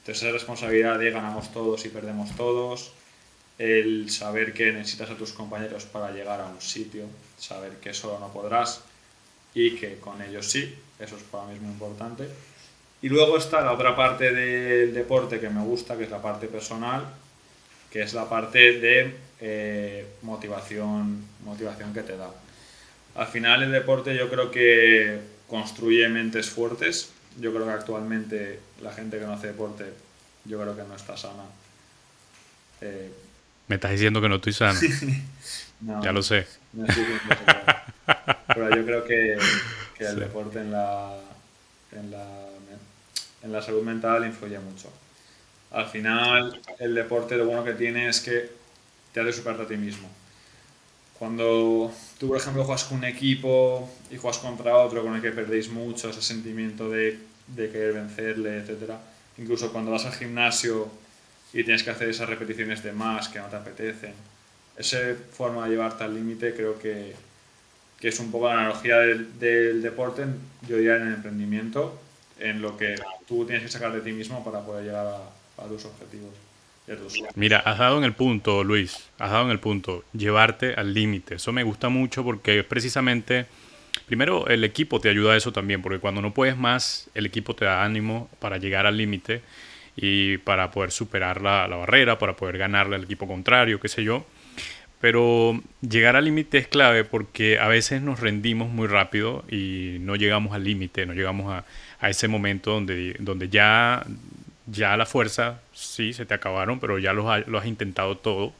Entonces, 0.00 0.22
esa 0.22 0.32
responsabilidad 0.32 0.98
de 0.98 1.10
ganamos 1.10 1.52
todos 1.52 1.84
y 1.86 1.88
perdemos 1.88 2.34
todos, 2.36 2.92
el 3.58 4.10
saber 4.10 4.52
que 4.52 4.72
necesitas 4.72 5.10
a 5.10 5.16
tus 5.16 5.32
compañeros 5.32 5.84
para 5.84 6.10
llegar 6.10 6.40
a 6.40 6.46
un 6.46 6.60
sitio, 6.60 7.04
saber 7.38 7.72
que 7.76 7.94
solo 7.94 8.18
no 8.18 8.32
podrás 8.32 8.82
y 9.54 9.76
que 9.76 9.98
con 9.98 10.20
ellos 10.22 10.50
sí, 10.50 10.74
eso 10.98 11.16
es 11.16 11.22
para 11.24 11.46
mí 11.46 11.58
muy 11.60 11.72
importante. 11.72 12.28
Y 13.02 13.08
luego 13.08 13.36
está 13.36 13.60
la 13.60 13.72
otra 13.72 13.96
parte 13.96 14.32
del 14.32 14.94
deporte 14.94 15.40
que 15.40 15.50
me 15.50 15.62
gusta, 15.62 15.96
que 15.96 16.04
es 16.04 16.10
la 16.10 16.22
parte 16.22 16.46
personal, 16.46 17.04
que 17.90 18.02
es 18.02 18.14
la 18.14 18.28
parte 18.28 18.78
de 18.78 19.14
eh, 19.40 20.06
motivación, 20.22 21.24
motivación 21.44 21.92
que 21.92 22.02
te 22.02 22.16
da. 22.16 22.30
Al 23.14 23.26
final 23.26 23.64
el 23.64 23.72
deporte 23.72 24.16
yo 24.16 24.30
creo 24.30 24.50
que 24.50 25.18
construye 25.48 26.08
mentes 26.08 26.48
fuertes. 26.48 27.10
Yo 27.38 27.52
creo 27.52 27.66
que 27.66 27.72
actualmente 27.72 28.60
la 28.80 28.92
gente 28.92 29.18
que 29.18 29.26
no 29.26 29.32
hace 29.32 29.48
deporte, 29.48 29.84
yo 30.44 30.60
creo 30.60 30.76
que 30.76 30.82
no 30.84 30.94
está 30.94 31.16
sana. 31.16 31.44
Eh, 32.80 33.10
me 33.72 33.76
estás 33.76 33.92
diciendo 33.92 34.20
que 34.20 34.28
no 34.28 34.34
estoy 34.36 34.52
sano. 34.52 34.78
ya 36.02 36.12
lo 36.12 36.22
sé. 36.22 36.46
Pero 38.48 38.76
yo 38.76 38.84
creo 38.84 39.04
que, 39.04 39.38
el 39.98 40.20
deporte 40.20 40.58
en 40.58 40.72
la, 40.72 41.18
en 41.92 42.10
la, 42.10 42.26
en 43.42 43.52
la 43.52 43.62
salud 43.62 43.82
mental 43.82 44.26
influye 44.26 44.58
mucho. 44.58 44.92
Al 45.70 45.86
final, 45.86 46.60
el 46.78 46.94
deporte 46.94 47.38
lo 47.38 47.46
bueno 47.46 47.64
que 47.64 47.72
tiene 47.72 48.08
es 48.08 48.20
que 48.20 48.50
te 49.14 49.20
hace 49.20 49.32
superarte 49.32 49.62
a 49.62 49.68
ti 49.68 49.78
mismo. 49.78 50.06
Cuando 51.18 51.90
tú, 52.20 52.28
por 52.28 52.36
ejemplo, 52.36 52.64
juegas 52.64 52.84
con 52.84 52.98
un 52.98 53.04
equipo 53.04 53.90
y 54.10 54.18
juegas 54.18 54.38
contra 54.38 54.76
otro 54.76 55.02
con 55.02 55.14
el 55.14 55.22
que 55.22 55.30
perdéis 55.30 55.70
mucho, 55.70 56.10
ese 56.10 56.20
sentimiento 56.20 56.90
de, 56.90 57.18
de 57.46 57.70
querer 57.70 57.94
vencerle, 57.94 58.58
etc. 58.58 58.92
Incluso 59.38 59.72
cuando 59.72 59.92
vas 59.92 60.04
al 60.04 60.12
gimnasio 60.12 60.90
y 61.52 61.64
tienes 61.64 61.82
que 61.82 61.90
hacer 61.90 62.08
esas 62.08 62.28
repeticiones 62.28 62.82
de 62.82 62.92
más 62.92 63.28
que 63.28 63.38
no 63.38 63.46
te 63.46 63.56
apetecen. 63.56 64.14
Esa 64.76 64.98
forma 65.32 65.64
de 65.64 65.72
llevarte 65.72 66.04
al 66.04 66.14
límite 66.14 66.54
creo 66.54 66.78
que, 66.78 67.14
que, 68.00 68.08
es 68.08 68.18
un 68.20 68.30
poco 68.30 68.48
la 68.48 68.54
analogía 68.54 68.98
del, 68.98 69.38
del, 69.38 69.82
deporte, 69.82 70.24
yo 70.66 70.76
diría 70.76 70.96
en 70.96 71.08
el 71.08 71.14
emprendimiento, 71.14 72.00
en 72.38 72.62
lo 72.62 72.76
que 72.76 72.96
tú 73.28 73.44
tienes 73.44 73.64
que 73.64 73.68
sacar 73.68 73.92
de 73.92 74.00
ti 74.00 74.12
mismo 74.12 74.42
para 74.42 74.60
poder 74.60 74.84
llegar 74.84 75.06
a, 75.06 75.62
a 75.62 75.68
tus 75.68 75.84
objetivos. 75.84 76.30
Mira, 77.36 77.58
has 77.58 77.78
dado 77.78 77.98
en 77.98 78.04
el 78.04 78.12
punto, 78.12 78.64
Luis, 78.64 79.08
has 79.18 79.30
dado 79.30 79.44
en 79.44 79.50
el 79.50 79.60
punto, 79.60 80.04
llevarte 80.12 80.74
al 80.74 80.92
límite. 80.92 81.36
Eso 81.36 81.52
me 81.52 81.62
gusta 81.62 81.88
mucho 81.88 82.24
porque 82.24 82.64
precisamente, 82.64 83.46
primero 84.06 84.48
el 84.48 84.64
equipo 84.64 85.00
te 85.00 85.08
ayuda 85.08 85.34
a 85.34 85.36
eso 85.36 85.52
también, 85.52 85.80
porque 85.80 86.00
cuando 86.00 86.20
no 86.20 86.34
puedes 86.34 86.56
más, 86.56 87.08
el 87.14 87.24
equipo 87.24 87.54
te 87.54 87.66
da 87.66 87.84
ánimo 87.84 88.28
para 88.40 88.58
llegar 88.58 88.86
al 88.86 88.96
límite 88.96 89.42
y 89.96 90.38
para 90.38 90.70
poder 90.70 90.90
superar 90.90 91.40
la, 91.40 91.66
barrera, 91.66 92.18
para 92.18 92.36
poder 92.36 92.58
ganarle 92.58 92.96
al 92.96 93.04
equipo 93.04 93.26
contrario, 93.26 93.80
qué 93.80 93.88
sé 93.88 94.04
yo. 94.04 94.24
Pero 95.00 95.60
llegar 95.80 96.14
al 96.14 96.24
límite 96.24 96.58
es 96.58 96.68
clave 96.68 97.04
porque 97.04 97.58
a 97.58 97.66
veces 97.66 98.02
nos 98.02 98.20
rendimos 98.20 98.70
muy 98.70 98.86
rápido 98.86 99.44
y 99.50 99.96
no 100.00 100.14
llegamos 100.14 100.54
al 100.54 100.62
límite, 100.62 101.06
no 101.06 101.12
llegamos 101.12 101.52
a, 101.52 101.64
a, 102.00 102.08
ese 102.08 102.28
momento 102.28 102.70
donde, 102.70 103.16
donde 103.18 103.48
ya, 103.48 104.06
ya 104.66 104.96
la 104.96 105.04
fuerza, 105.04 105.60
sí, 105.72 106.12
se 106.12 106.24
te 106.24 106.34
acabaron, 106.34 106.78
pero 106.78 107.00
ya 107.00 107.12
lo, 107.12 107.30
has 107.30 107.66
intentado 107.66 108.16
todo. 108.16 108.52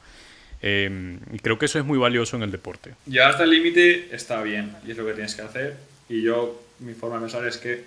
Eh, 0.61 1.17
y 1.31 1.39
creo 1.39 1.57
que 1.57 1.65
eso 1.65 1.79
es 1.79 1.85
muy 1.85 1.97
valioso 1.97 2.35
en 2.35 2.43
el 2.43 2.51
deporte. 2.51 2.91
Llegar 3.05 3.31
hasta 3.31 3.43
el 3.43 3.49
límite 3.49 4.13
está 4.13 4.41
bien 4.43 4.75
y 4.85 4.91
es 4.91 4.97
lo 4.97 5.05
que 5.05 5.13
tienes 5.13 5.35
que 5.35 5.41
hacer. 5.43 5.77
Y 6.09 6.23
yo, 6.23 6.61
mi 6.79 6.93
forma 6.93 7.17
de 7.17 7.21
pensar 7.21 7.47
es 7.47 7.57
que 7.57 7.85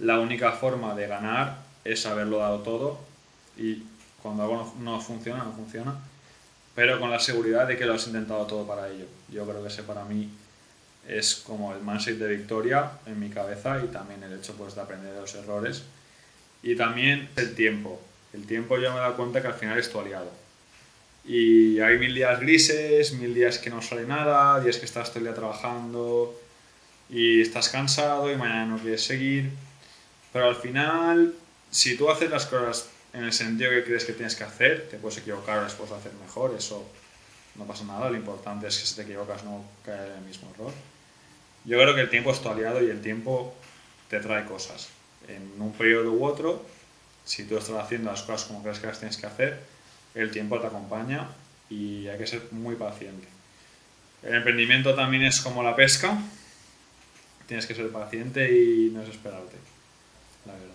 la 0.00 0.18
única 0.18 0.52
forma 0.52 0.94
de 0.94 1.06
ganar 1.06 1.63
es 1.84 2.06
haberlo 2.06 2.38
dado 2.38 2.60
todo 2.60 3.00
y 3.56 3.82
cuando 4.22 4.42
algo 4.42 4.74
no, 4.80 5.00
funciona, 5.00 5.44
no 5.44 5.52
funciona, 5.52 5.94
pero 6.74 6.98
con 6.98 7.10
la 7.10 7.20
seguridad 7.20 7.68
de 7.68 7.76
que 7.76 7.84
lo 7.84 7.94
has 7.94 8.06
intentado 8.06 8.46
todo 8.46 8.66
para 8.66 8.88
ello. 8.88 9.04
Yo 9.30 9.44
creo 9.46 9.62
que 9.62 9.68
ese 9.68 9.82
para 9.82 10.04
mí 10.04 10.30
es 11.06 11.34
como 11.36 11.74
el 11.74 11.82
mindset 11.82 12.18
de 12.18 12.28
victoria 12.28 12.90
en 13.06 13.20
mi 13.20 13.28
cabeza 13.28 13.82
y 13.84 13.88
también 13.88 14.22
el 14.22 14.32
hecho 14.38 14.54
pues, 14.54 14.74
de 14.74 14.80
aprender 14.80 15.12
de 15.12 15.20
los 15.20 15.34
errores. 15.34 15.82
Y 16.62 16.76
también 16.76 17.28
el 17.36 17.54
tiempo. 17.54 18.00
El 18.32 18.46
tiempo 18.46 18.78
yo 18.78 18.90
me 18.90 18.96
he 18.96 19.00
dado 19.00 19.16
cuenta 19.16 19.42
que 19.42 19.48
al 19.48 19.54
final 19.54 19.78
es 19.78 19.90
tu 19.90 20.00
aliado. 20.00 20.30
Y 21.26 21.80
hay 21.80 21.98
mil 21.98 22.14
días 22.14 22.40
grises, 22.40 23.12
mil 23.12 23.34
días 23.34 23.58
que 23.58 23.70
no 23.70 23.82
sale 23.82 24.06
nada, 24.06 24.60
días 24.60 24.78
que 24.78 24.86
estás 24.86 25.10
todo 25.10 25.18
el 25.18 25.24
día 25.24 25.34
trabajando 25.34 26.34
y 27.08 27.42
estás 27.42 27.68
cansado 27.68 28.32
y 28.32 28.36
mañana 28.36 28.66
no 28.66 28.78
quieres 28.78 29.04
seguir. 29.04 29.50
Pero 30.32 30.48
al 30.48 30.56
final 30.56 31.34
si 31.74 31.96
tú 31.96 32.08
haces 32.08 32.30
las 32.30 32.46
cosas 32.46 32.86
en 33.12 33.24
el 33.24 33.32
sentido 33.32 33.70
que 33.70 33.82
crees 33.82 34.04
que 34.04 34.12
tienes 34.12 34.36
que 34.36 34.44
hacer, 34.44 34.88
te 34.88 34.96
puedes 34.96 35.18
equivocar 35.18 35.60
las 35.60 35.74
puedes 35.74 35.92
hacer 35.92 36.12
mejor, 36.24 36.54
eso 36.56 36.88
no 37.56 37.64
pasa 37.64 37.82
nada, 37.82 38.10
lo 38.10 38.16
importante 38.16 38.68
es 38.68 38.78
que 38.78 38.86
si 38.86 38.94
te 38.94 39.02
equivocas 39.02 39.42
no 39.42 39.64
caer 39.84 40.12
en 40.12 40.18
el 40.18 40.24
mismo 40.24 40.48
error. 40.54 40.72
Yo 41.64 41.76
creo 41.80 41.92
que 41.96 42.02
el 42.02 42.10
tiempo 42.10 42.30
es 42.30 42.40
tu 42.40 42.48
aliado 42.48 42.80
y 42.80 42.90
el 42.90 43.02
tiempo 43.02 43.56
te 44.08 44.20
trae 44.20 44.44
cosas. 44.44 44.90
En 45.26 45.60
un 45.60 45.72
periodo 45.72 46.12
u 46.12 46.24
otro, 46.24 46.64
si 47.24 47.42
tú 47.42 47.58
estás 47.58 47.74
haciendo 47.74 48.08
las 48.08 48.22
cosas 48.22 48.46
como 48.46 48.62
crees 48.62 48.78
que 48.78 48.86
las 48.86 49.00
tienes 49.00 49.16
que 49.16 49.26
hacer, 49.26 49.60
el 50.14 50.30
tiempo 50.30 50.60
te 50.60 50.68
acompaña 50.68 51.26
y 51.68 52.06
hay 52.06 52.18
que 52.18 52.28
ser 52.28 52.52
muy 52.52 52.76
paciente. 52.76 53.26
El 54.22 54.36
emprendimiento 54.36 54.94
también 54.94 55.24
es 55.24 55.40
como 55.40 55.64
la 55.64 55.74
pesca, 55.74 56.16
tienes 57.48 57.66
que 57.66 57.74
ser 57.74 57.90
paciente 57.90 58.48
y 58.56 58.90
no 58.90 59.00
desesperarte, 59.00 59.56
la 60.46 60.52
verdad. 60.52 60.73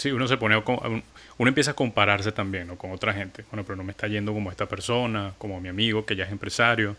Sí, 0.00 0.10
uno 0.12 0.26
se 0.26 0.38
pone, 0.38 0.56
uno 0.56 1.48
empieza 1.48 1.72
a 1.72 1.74
compararse 1.74 2.32
también 2.32 2.74
con 2.76 2.90
otra 2.90 3.12
gente. 3.12 3.44
Bueno, 3.50 3.64
pero 3.64 3.76
no 3.76 3.84
me 3.84 3.90
está 3.90 4.08
yendo 4.08 4.32
como 4.32 4.50
esta 4.50 4.64
persona, 4.66 5.34
como 5.36 5.60
mi 5.60 5.68
amigo 5.68 6.06
que 6.06 6.16
ya 6.16 6.24
es 6.24 6.32
empresario. 6.32 6.96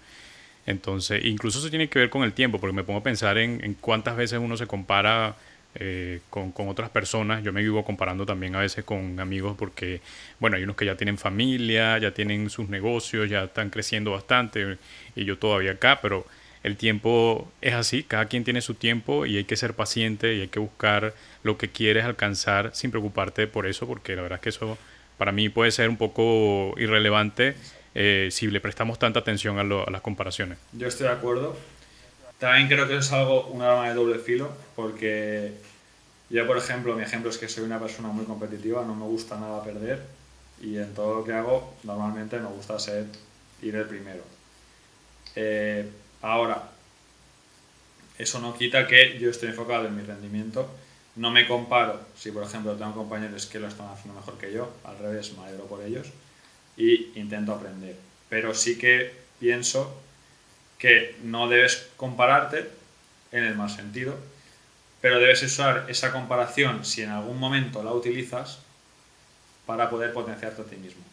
Entonces, 0.67 1.25
incluso 1.25 1.57
eso 1.57 1.71
tiene 1.71 1.89
que 1.89 1.97
ver 1.97 2.11
con 2.11 2.21
el 2.23 2.33
tiempo, 2.33 2.59
porque 2.59 2.75
me 2.75 2.83
pongo 2.83 2.99
a 2.99 3.03
pensar 3.03 3.39
en, 3.39 3.73
cuántas 3.81 4.15
veces 4.15 4.39
uno 4.39 4.55
se 4.55 4.67
compara 4.67 5.35
eh, 5.73 6.21
con, 6.29 6.51
con, 6.51 6.69
otras 6.69 6.91
personas. 6.91 7.43
Yo 7.43 7.51
me 7.51 7.61
vivo 7.63 7.83
comparando 7.83 8.23
también 8.23 8.53
a 8.55 8.59
veces 8.59 8.85
con 8.85 9.19
amigos 9.19 9.55
porque, 9.57 9.99
bueno, 10.39 10.57
hay 10.57 10.63
unos 10.63 10.75
que 10.75 10.85
ya 10.85 10.95
tienen 10.95 11.17
familia, 11.17 11.97
ya 11.97 12.13
tienen 12.13 12.51
sus 12.51 12.69
negocios, 12.69 13.27
ya 13.31 13.45
están 13.45 13.71
creciendo 13.71 14.11
bastante 14.11 14.77
y 15.15 15.25
yo 15.25 15.39
todavía 15.39 15.71
acá, 15.71 15.99
pero 16.03 16.27
el 16.63 16.77
tiempo 16.77 17.51
es 17.61 17.73
así, 17.73 18.03
cada 18.03 18.25
quien 18.25 18.43
tiene 18.43 18.61
su 18.61 18.75
tiempo 18.75 19.25
y 19.25 19.37
hay 19.37 19.45
que 19.45 19.55
ser 19.55 19.73
paciente 19.73 20.35
y 20.35 20.41
hay 20.41 20.47
que 20.47 20.59
buscar 20.59 21.13
lo 21.43 21.57
que 21.57 21.69
quieres 21.69 22.05
alcanzar 22.05 22.71
sin 22.73 22.91
preocuparte 22.91 23.47
por 23.47 23.65
eso, 23.65 23.87
porque 23.87 24.15
la 24.15 24.21
verdad 24.21 24.37
es 24.37 24.43
que 24.43 24.49
eso 24.49 24.77
para 25.17 25.31
mí 25.31 25.49
puede 25.49 25.71
ser 25.71 25.89
un 25.89 25.97
poco 25.97 26.73
irrelevante 26.77 27.55
eh, 27.95 28.29
si 28.31 28.47
le 28.47 28.61
prestamos 28.61 28.99
tanta 28.99 29.19
atención 29.19 29.59
a, 29.59 29.63
las 29.63 30.01
comparaciones. 30.01 30.57
Yo 30.73 30.87
estoy 30.87 31.07
de 31.07 31.13
acuerdo. 31.13 31.57
También 32.39 32.67
creo 32.67 32.87
que 32.87 32.97
es 32.97 33.11
algo, 33.11 33.47
un 33.47 33.61
arma 33.61 33.87
de 33.89 33.95
doble 33.95 34.17
filo, 34.17 34.51
porque 34.75 35.53
yo, 36.29 36.47
por 36.47 36.57
ejemplo, 36.57 36.95
mi 36.95 37.03
ejemplo 37.03 37.29
es 37.29 37.37
que 37.37 37.47
soy 37.47 37.63
una 37.63 37.79
persona 37.79 38.07
muy 38.07 38.25
competitiva, 38.25 38.83
no 38.85 38.95
me 38.95 39.05
gusta 39.05 39.39
nada 39.39 39.63
perder 39.63 40.01
y 40.61 40.77
en 40.77 40.93
todo 40.93 41.15
lo 41.15 41.23
que 41.23 41.33
hago 41.33 41.73
normalmente 41.83 42.39
me 42.39 42.47
gusta 42.47 42.79
ser 42.79 43.05
ir 43.61 43.75
el 43.75 43.85
primero. 43.85 44.23
Eh, 45.35 45.89
Ahora, 46.21 46.69
eso 48.17 48.39
no 48.39 48.55
quita 48.55 48.87
que 48.87 49.17
yo 49.19 49.29
estoy 49.29 49.49
enfocado 49.49 49.87
en 49.87 49.95
mi 49.95 50.03
rendimiento. 50.03 50.69
No 51.15 51.31
me 51.31 51.47
comparo 51.47 51.99
si, 52.15 52.31
por 52.31 52.43
ejemplo, 52.43 52.75
tengo 52.75 52.93
compañeros 52.93 53.47
que 53.47 53.59
lo 53.59 53.67
están 53.67 53.89
haciendo 53.89 54.19
mejor 54.19 54.37
que 54.37 54.53
yo, 54.53 54.71
al 54.83 54.97
revés, 54.99 55.33
me 55.33 55.43
alegro 55.43 55.65
por 55.65 55.83
ellos 55.83 56.07
y 56.77 57.11
intento 57.19 57.53
aprender. 57.53 57.95
Pero 58.29 58.53
sí 58.53 58.77
que 58.77 59.13
pienso 59.39 59.99
que 60.77 61.15
no 61.23 61.49
debes 61.49 61.89
compararte 61.97 62.69
en 63.31 63.43
el 63.43 63.55
mal 63.55 63.69
sentido, 63.69 64.15
pero 65.01 65.19
debes 65.19 65.41
usar 65.43 65.85
esa 65.89 66.11
comparación 66.11 66.85
si 66.85 67.01
en 67.01 67.09
algún 67.09 67.39
momento 67.39 67.83
la 67.83 67.91
utilizas 67.91 68.59
para 69.65 69.89
poder 69.89 70.13
potenciarte 70.13 70.61
a 70.61 70.65
ti 70.65 70.75
mismo. 70.75 71.10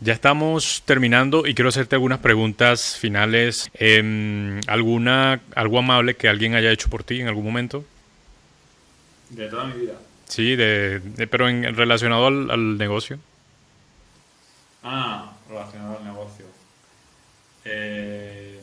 Ya 0.00 0.12
estamos 0.12 0.82
terminando 0.84 1.46
y 1.46 1.54
quiero 1.54 1.70
hacerte 1.70 1.96
algunas 1.96 2.18
preguntas 2.18 2.96
finales. 2.98 3.70
Em, 3.74 4.60
¿Alguna, 4.66 5.40
¿Algo 5.54 5.78
amable 5.78 6.16
que 6.16 6.28
alguien 6.28 6.54
haya 6.54 6.70
hecho 6.70 6.90
por 6.90 7.02
ti 7.02 7.20
en 7.20 7.28
algún 7.28 7.44
momento? 7.44 7.82
De 9.30 9.48
toda 9.48 9.64
mi 9.64 9.80
vida. 9.80 9.94
Sí, 10.28 10.54
de, 10.54 11.00
pero 11.30 11.48
en, 11.48 11.74
relacionado 11.74 12.26
al, 12.26 12.76
negocio. 12.76 13.18
Ah, 14.82 15.32
relacionado 15.48 15.98
al 15.98 16.04
negocio. 16.04 16.44
Eh, 17.64 18.60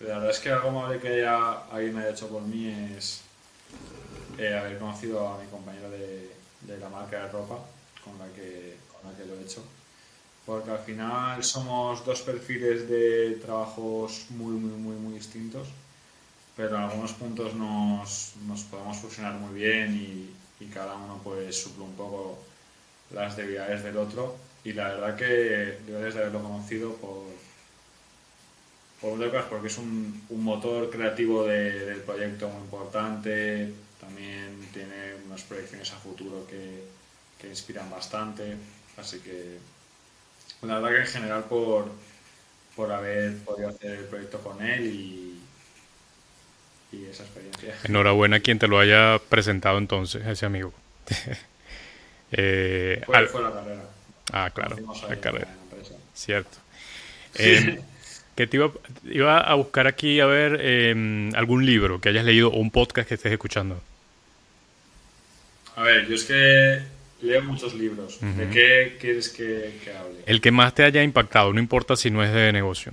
la 0.00 0.18
verdad 0.18 0.30
es 0.30 0.38
que 0.38 0.50
algo 0.50 0.68
amable 0.68 1.00
que 1.00 1.08
haya, 1.08 1.64
alguien 1.72 1.96
me 1.96 2.02
haya 2.02 2.10
hecho 2.10 2.28
por 2.28 2.42
mí 2.42 2.68
es 2.96 3.22
eh, 4.38 4.56
haber 4.56 4.78
conocido 4.78 5.26
a 5.28 5.38
mi 5.42 5.48
compañero 5.48 5.90
de, 5.90 6.30
de, 6.60 6.78
la 6.78 6.88
marca 6.88 7.24
de 7.24 7.32
ropa 7.32 7.58
con 8.04 8.16
la, 8.18 8.26
que, 8.34 8.76
con 8.92 9.10
la 9.10 9.18
que 9.18 9.24
lo 9.26 9.34
he 9.34 9.42
hecho. 9.42 9.64
Porque 10.46 10.70
al 10.70 10.78
final 10.78 11.42
somos 11.42 12.04
dos 12.06 12.22
perfiles 12.22 12.88
de 12.88 13.38
trabajos 13.42 14.26
muy, 14.30 14.54
muy, 14.54 14.78
muy, 14.78 14.96
muy 14.96 15.14
distintos, 15.14 15.66
pero 16.56 16.76
en 16.76 16.82
algunos 16.82 17.12
puntos 17.14 17.54
nos, 17.54 18.34
nos 18.46 18.62
podemos 18.62 18.96
fusionar 18.96 19.34
muy 19.34 19.58
bien 19.58 19.94
y, 19.96 20.64
y 20.64 20.68
cada 20.68 20.94
uno 20.94 21.20
pues 21.22 21.60
suple 21.60 21.84
un 21.84 21.94
poco 21.94 22.38
las 23.10 23.36
debilidades 23.36 23.82
del 23.82 23.96
otro. 23.96 24.36
Y 24.64 24.72
la 24.72 24.88
verdad 24.88 25.16
que 25.16 25.78
debes 25.86 26.14
de 26.14 26.20
haberlo 26.20 26.42
conocido 26.42 26.94
por, 26.94 27.24
por 29.00 29.44
porque 29.48 29.66
es 29.68 29.78
un, 29.78 30.24
un 30.28 30.44
motor 30.44 30.90
creativo 30.90 31.44
del 31.44 32.00
proyecto 32.02 32.48
muy 32.48 32.62
importante, 32.62 33.72
también 34.00 34.68
tiene 34.72 35.14
unas 35.26 35.42
proyecciones 35.42 35.92
a 35.92 35.96
futuro 35.96 36.46
que, 36.46 36.84
que 37.40 37.48
inspiran 37.48 37.90
bastante, 37.90 38.56
así 38.96 39.20
que 39.20 39.58
la 40.62 40.78
verdad 40.78 40.96
que 40.96 41.02
en 41.02 41.06
general 41.06 41.44
por, 41.44 41.90
por 42.74 42.92
haber 42.92 43.36
podido 43.38 43.68
hacer 43.68 43.92
el 43.92 44.04
proyecto 44.04 44.40
con 44.40 44.64
él 44.64 44.86
y, 44.86 45.40
y 46.92 47.06
esa 47.06 47.24
experiencia. 47.24 47.74
Enhorabuena 47.84 48.36
a 48.36 48.40
quien 48.40 48.58
te 48.58 48.68
lo 48.68 48.78
haya 48.78 49.20
presentado 49.28 49.78
entonces, 49.78 50.26
ese 50.26 50.46
amigo. 50.46 50.72
eh, 52.32 53.02
fue, 53.04 53.16
al... 53.16 53.28
fue, 53.28 53.42
la 53.42 53.52
carrera. 53.52 53.82
Ah, 54.32 54.50
claro, 54.52 54.76
la 55.08 55.16
carrera. 55.16 55.48
Cierto. 56.14 56.58
Eh, 57.36 57.80
que 58.36 58.46
te 58.46 58.56
iba, 58.56 58.70
iba, 59.04 59.40
a 59.40 59.54
buscar 59.54 59.86
aquí 59.86 60.20
a 60.20 60.26
ver 60.26 60.58
eh, 60.60 61.30
algún 61.34 61.64
libro 61.64 62.00
que 62.00 62.10
hayas 62.10 62.24
leído 62.24 62.48
o 62.48 62.58
un 62.58 62.70
podcast 62.70 63.08
que 63.08 63.14
estés 63.14 63.32
escuchando. 63.32 63.80
A 65.76 65.82
ver, 65.82 66.06
yo 66.06 66.14
es 66.14 66.24
que 66.24 66.95
leo 67.26 67.42
muchos 67.42 67.74
libros. 67.74 68.18
¿De 68.20 68.48
qué 68.50 68.96
quieres 69.00 69.28
que, 69.28 69.78
que, 69.84 69.92
hable? 69.92 70.20
El 70.26 70.40
que 70.40 70.50
más 70.50 70.74
te 70.74 70.84
haya 70.84 71.02
impactado, 71.02 71.52
no 71.52 71.60
importa 71.60 71.96
si 71.96 72.10
no 72.10 72.24
es 72.24 72.32
de 72.32 72.52
negocio. 72.52 72.92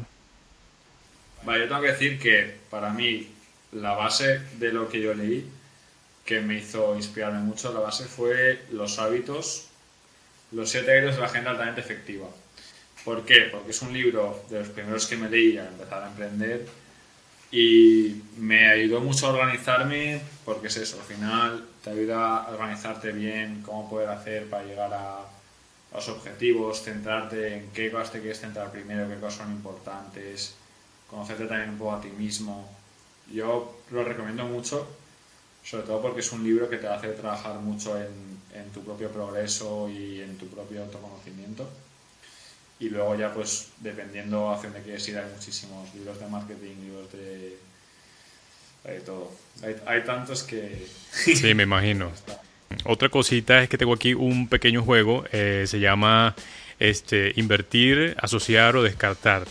Vale, 1.43 1.61
yo 1.61 1.67
tengo 1.67 1.81
que 1.81 1.91
decir 1.91 2.19
que 2.19 2.55
para 2.69 2.89
mí 2.91 3.27
la 3.71 3.93
base 3.93 4.41
de 4.59 4.71
lo 4.71 4.89
que 4.89 5.01
yo 5.01 5.13
leí, 5.13 5.45
que 6.25 6.41
me 6.41 6.55
hizo 6.55 6.95
inspirarme 6.95 7.39
mucho, 7.39 7.73
la 7.73 7.79
base 7.79 8.05
fue 8.05 8.61
los 8.71 8.99
hábitos, 8.99 9.67
los 10.51 10.69
siete 10.69 10.91
hábitos 10.91 11.15
de 11.15 11.21
la 11.21 11.27
agenda 11.27 11.51
altamente 11.51 11.81
efectiva. 11.81 12.27
¿Por 13.03 13.25
qué? 13.25 13.49
Porque 13.51 13.71
es 13.71 13.81
un 13.81 13.91
libro 13.91 14.45
de 14.49 14.59
los 14.59 14.69
primeros 14.69 15.05
que 15.07 15.17
me 15.17 15.29
leí 15.29 15.57
al 15.57 15.67
empezar 15.67 16.03
a 16.03 16.07
emprender 16.07 16.65
y 17.53 18.23
me 18.39 18.67
ayudó 18.67 18.99
mucho 18.99 19.27
a 19.27 19.29
organizarme 19.29 20.19
porque 20.43 20.67
es 20.67 20.77
eso, 20.77 20.99
al 20.99 21.05
final 21.05 21.65
te 21.83 21.91
ayuda 21.91 22.37
a 22.37 22.49
organizarte 22.49 23.11
bien, 23.11 23.61
cómo 23.61 23.87
poder 23.87 24.09
hacer 24.09 24.49
para 24.49 24.63
llegar 24.63 24.91
a, 24.91 25.19
los 25.93 26.09
objetivos, 26.09 26.81
centrarte 26.81 27.55
en 27.55 27.69
qué 27.69 27.91
cosas 27.91 28.13
te 28.13 28.19
quieres 28.21 28.39
centrar 28.39 28.71
primero, 28.71 29.07
qué 29.07 29.17
cosas 29.17 29.45
son 29.45 29.51
importantes, 29.51 30.55
conocerte 31.07 31.45
también 31.45 31.69
un 31.69 31.77
poco 31.77 31.93
a 31.93 32.01
ti 32.01 32.07
mismo. 32.07 32.67
Yo 33.31 33.79
lo 33.91 34.03
recomiendo 34.03 34.45
mucho, 34.45 34.87
sobre 35.63 35.85
todo 35.85 36.01
porque 36.01 36.21
es 36.21 36.31
un 36.31 36.43
libro 36.43 36.67
que 36.67 36.77
te 36.77 36.87
hace 36.87 37.09
trabajar 37.09 37.59
mucho 37.59 37.95
en, 38.01 38.33
tu 38.73 38.83
propio 38.83 39.09
progreso 39.09 39.87
y 39.87 40.21
en 40.21 40.35
tu 40.39 40.47
propio 40.47 40.81
autoconocimiento. 40.81 41.69
Y 42.83 42.89
luego 42.89 43.15
ya 43.15 43.33
pues 43.33 43.69
dependiendo 43.79 44.51
hacia 44.51 44.69
dónde 44.69 44.83
quieres 44.83 45.07
ir 45.07 45.17
hay 45.17 45.31
muchísimos 45.33 45.95
libros 45.95 46.19
de 46.19 46.27
marketing, 46.27 46.75
libros 46.83 47.09
de, 47.13 47.57
de 48.83 48.99
todo. 48.99 49.31
Hay, 49.63 49.75
hay, 49.85 50.03
tantos 50.03 50.43
que... 50.43 50.85
Sí, 51.13 51.53
me 51.53 51.63
imagino. 51.63 52.11
Otra 52.83 53.07
cosita 53.07 53.63
es 53.63 53.69
que 53.69 53.77
tengo 53.77 53.93
aquí 53.93 54.13
un 54.13 54.49
pequeño 54.49 54.83
juego, 54.83 55.23
eh, 55.31 55.63
se 55.65 55.79
llama 55.79 56.35
este, 56.77 57.31
invertir, 57.37 58.17
asociar 58.19 58.75
o 58.75 58.83
descartar. 58.83 59.45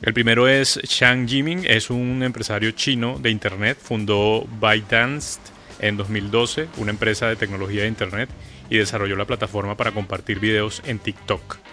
El 0.00 0.14
primero 0.14 0.48
es 0.48 0.80
Shang 0.84 1.28
Jiming, 1.28 1.66
es 1.66 1.90
un 1.90 2.22
empresario 2.22 2.70
chino 2.70 3.18
de 3.18 3.28
Internet, 3.28 3.76
fundó 3.82 4.46
ByteDance 4.60 5.40
en 5.80 5.98
2012, 5.98 6.68
una 6.78 6.90
empresa 6.90 7.28
de 7.28 7.36
tecnología 7.36 7.82
de 7.82 7.88
Internet, 7.88 8.30
y 8.70 8.78
desarrolló 8.78 9.16
la 9.16 9.26
plataforma 9.26 9.76
para 9.76 9.92
compartir 9.92 10.40
videos 10.40 10.80
en 10.86 11.00
TikTok. 11.00 11.67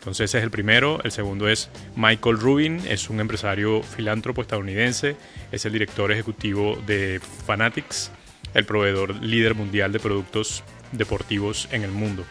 Entonces 0.00 0.30
ese 0.30 0.38
es 0.38 0.44
el 0.44 0.50
primero. 0.50 0.98
El 1.04 1.12
segundo 1.12 1.46
es 1.46 1.68
Michael 1.94 2.38
Rubin, 2.38 2.80
es 2.88 3.10
un 3.10 3.20
empresario 3.20 3.82
filántropo 3.82 4.40
estadounidense, 4.40 5.14
es 5.52 5.66
el 5.66 5.74
director 5.74 6.10
ejecutivo 6.10 6.82
de 6.86 7.20
Fanatics, 7.44 8.10
el 8.54 8.64
proveedor 8.64 9.14
líder 9.22 9.54
mundial 9.54 9.92
de 9.92 10.00
productos 10.00 10.64
deportivos 10.92 11.68
en 11.70 11.82
el 11.84 11.90
mundo. 11.90 12.24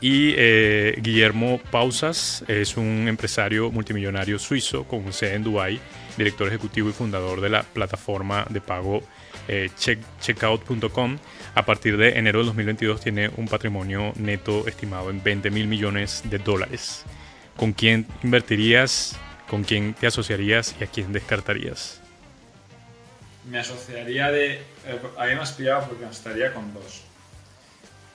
Y 0.00 0.34
eh, 0.36 0.96
Guillermo 1.02 1.60
Pausas 1.72 2.44
es 2.46 2.76
un 2.76 3.06
empresario 3.08 3.72
multimillonario 3.72 4.38
suizo 4.38 4.84
con 4.84 5.12
sede 5.12 5.34
en 5.34 5.42
Dubái, 5.42 5.80
director 6.16 6.46
ejecutivo 6.46 6.88
y 6.88 6.92
fundador 6.92 7.40
de 7.40 7.48
la 7.48 7.64
plataforma 7.64 8.46
de 8.48 8.60
pago 8.60 9.02
eh, 9.48 9.70
checkout.com. 10.20 11.18
A 11.54 11.64
partir 11.64 11.96
de 11.96 12.18
enero 12.18 12.40
de 12.40 12.46
2022 12.46 13.00
tiene 13.00 13.30
un 13.36 13.46
patrimonio 13.46 14.12
neto 14.16 14.66
estimado 14.66 15.10
en 15.10 15.22
20 15.22 15.50
mil 15.50 15.66
millones 15.66 16.22
de 16.24 16.38
dólares. 16.38 17.04
¿Con 17.56 17.72
quién 17.72 18.06
invertirías? 18.22 19.16
¿Con 19.48 19.64
quién 19.64 19.94
te 19.94 20.06
asociarías 20.06 20.74
y 20.80 20.84
a 20.84 20.86
quién 20.86 21.12
descartarías? 21.12 22.00
Me 23.50 23.58
asociaría 23.58 24.30
de... 24.30 24.54
Eh, 24.54 25.00
a 25.18 25.26
mí 25.26 25.34
me 25.34 25.40
has 25.40 25.52
pillado 25.52 25.88
porque 25.88 26.04
me 26.04 26.10
estaría 26.10 26.54
con 26.54 26.72
dos. 26.72 27.02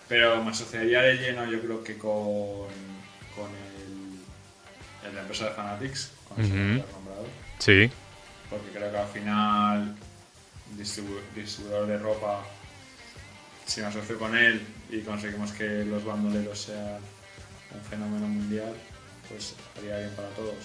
Pero 0.07 0.41
me 0.43 0.51
asociaría 0.51 1.01
de 1.01 1.15
lleno, 1.15 1.45
yo 1.45 1.59
creo 1.61 1.83
que 1.83 1.97
con, 1.97 2.67
con 3.35 3.49
el, 3.51 5.07
el 5.07 5.15
la 5.15 5.21
empresa 5.21 5.45
de 5.45 5.51
Fanatics, 5.51 6.11
con 6.29 6.39
el 6.39 6.81
has 6.81 6.91
nombrado. 6.91 7.25
Sí. 7.59 7.89
Porque 8.49 8.69
creo 8.71 8.89
que 8.89 8.97
al 8.97 9.07
final, 9.07 9.95
distribuidor 10.75 11.87
de 11.87 11.97
ropa, 11.97 12.43
si 13.65 13.81
me 13.81 13.87
asocio 13.87 14.17
con 14.17 14.35
él 14.37 14.61
y 14.89 15.01
conseguimos 15.01 15.51
que 15.51 15.85
los 15.85 16.03
bandoleros 16.03 16.59
sean 16.59 16.99
un 17.73 17.81
fenómeno 17.89 18.27
mundial, 18.27 18.73
pues 19.29 19.55
haría 19.77 19.97
bien 19.99 20.11
para 20.15 20.29
todos. 20.29 20.55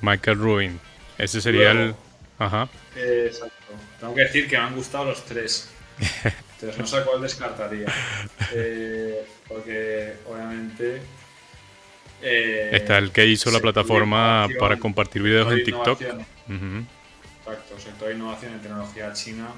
Michael 0.00 0.38
Ruin, 0.38 0.80
ese 1.18 1.40
sería 1.40 1.70
el. 1.72 1.94
Ajá. 2.38 2.68
exacto. 2.96 3.74
Tengo 4.00 4.14
que 4.14 4.22
decir 4.22 4.48
que 4.48 4.56
me 4.56 4.64
han 4.64 4.74
gustado 4.74 5.06
los 5.06 5.24
tres. 5.24 5.70
Entonces 6.54 6.78
no 6.78 6.86
sé 6.86 7.04
cuál 7.04 7.22
descartaría. 7.22 7.92
Eh, 8.52 9.24
porque 9.48 10.14
obviamente. 10.28 11.02
Eh, 12.20 12.70
Está 12.72 12.98
el 12.98 13.10
que 13.10 13.26
hizo 13.26 13.50
la 13.50 13.58
plataforma 13.58 14.46
para 14.58 14.76
compartir 14.76 15.22
videos 15.22 15.52
en 15.52 15.64
TikTok. 15.64 16.00
Exacto, 17.72 17.80
sector 17.80 18.08
de 18.08 18.14
innovación 18.14 18.52
en 18.52 18.60
tecnología 18.60 19.12
china, 19.12 19.48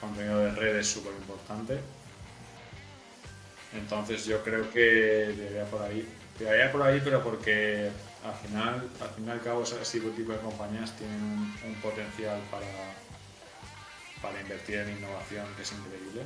contenido 0.00 0.40
de 0.40 0.50
redes 0.52 0.86
súper 0.86 1.12
importante. 1.12 1.78
Entonces 3.72 4.24
yo 4.24 4.42
creo 4.42 4.70
que 4.70 4.80
debería 5.36 5.64
por 5.64 5.82
ahí. 5.82 6.06
Debería 6.38 6.72
por 6.72 6.82
ahí, 6.82 7.00
pero 7.04 7.22
porque 7.22 7.90
al 8.24 8.34
final, 8.34 8.88
al 9.00 9.08
fin 9.10 9.26
y 9.26 9.30
al 9.30 9.40
cabo, 9.42 9.62
ese 9.62 10.00
tipo 10.00 10.32
de 10.32 10.38
compañías 10.38 10.96
tienen 10.96 11.20
un 11.22 11.74
potencial 11.82 12.40
para 12.50 12.66
para 14.22 14.38
invertir 14.38 14.76
en 14.76 14.98
innovación, 14.98 15.46
que 15.56 15.62
es 15.62 15.72
increíble. 15.72 16.22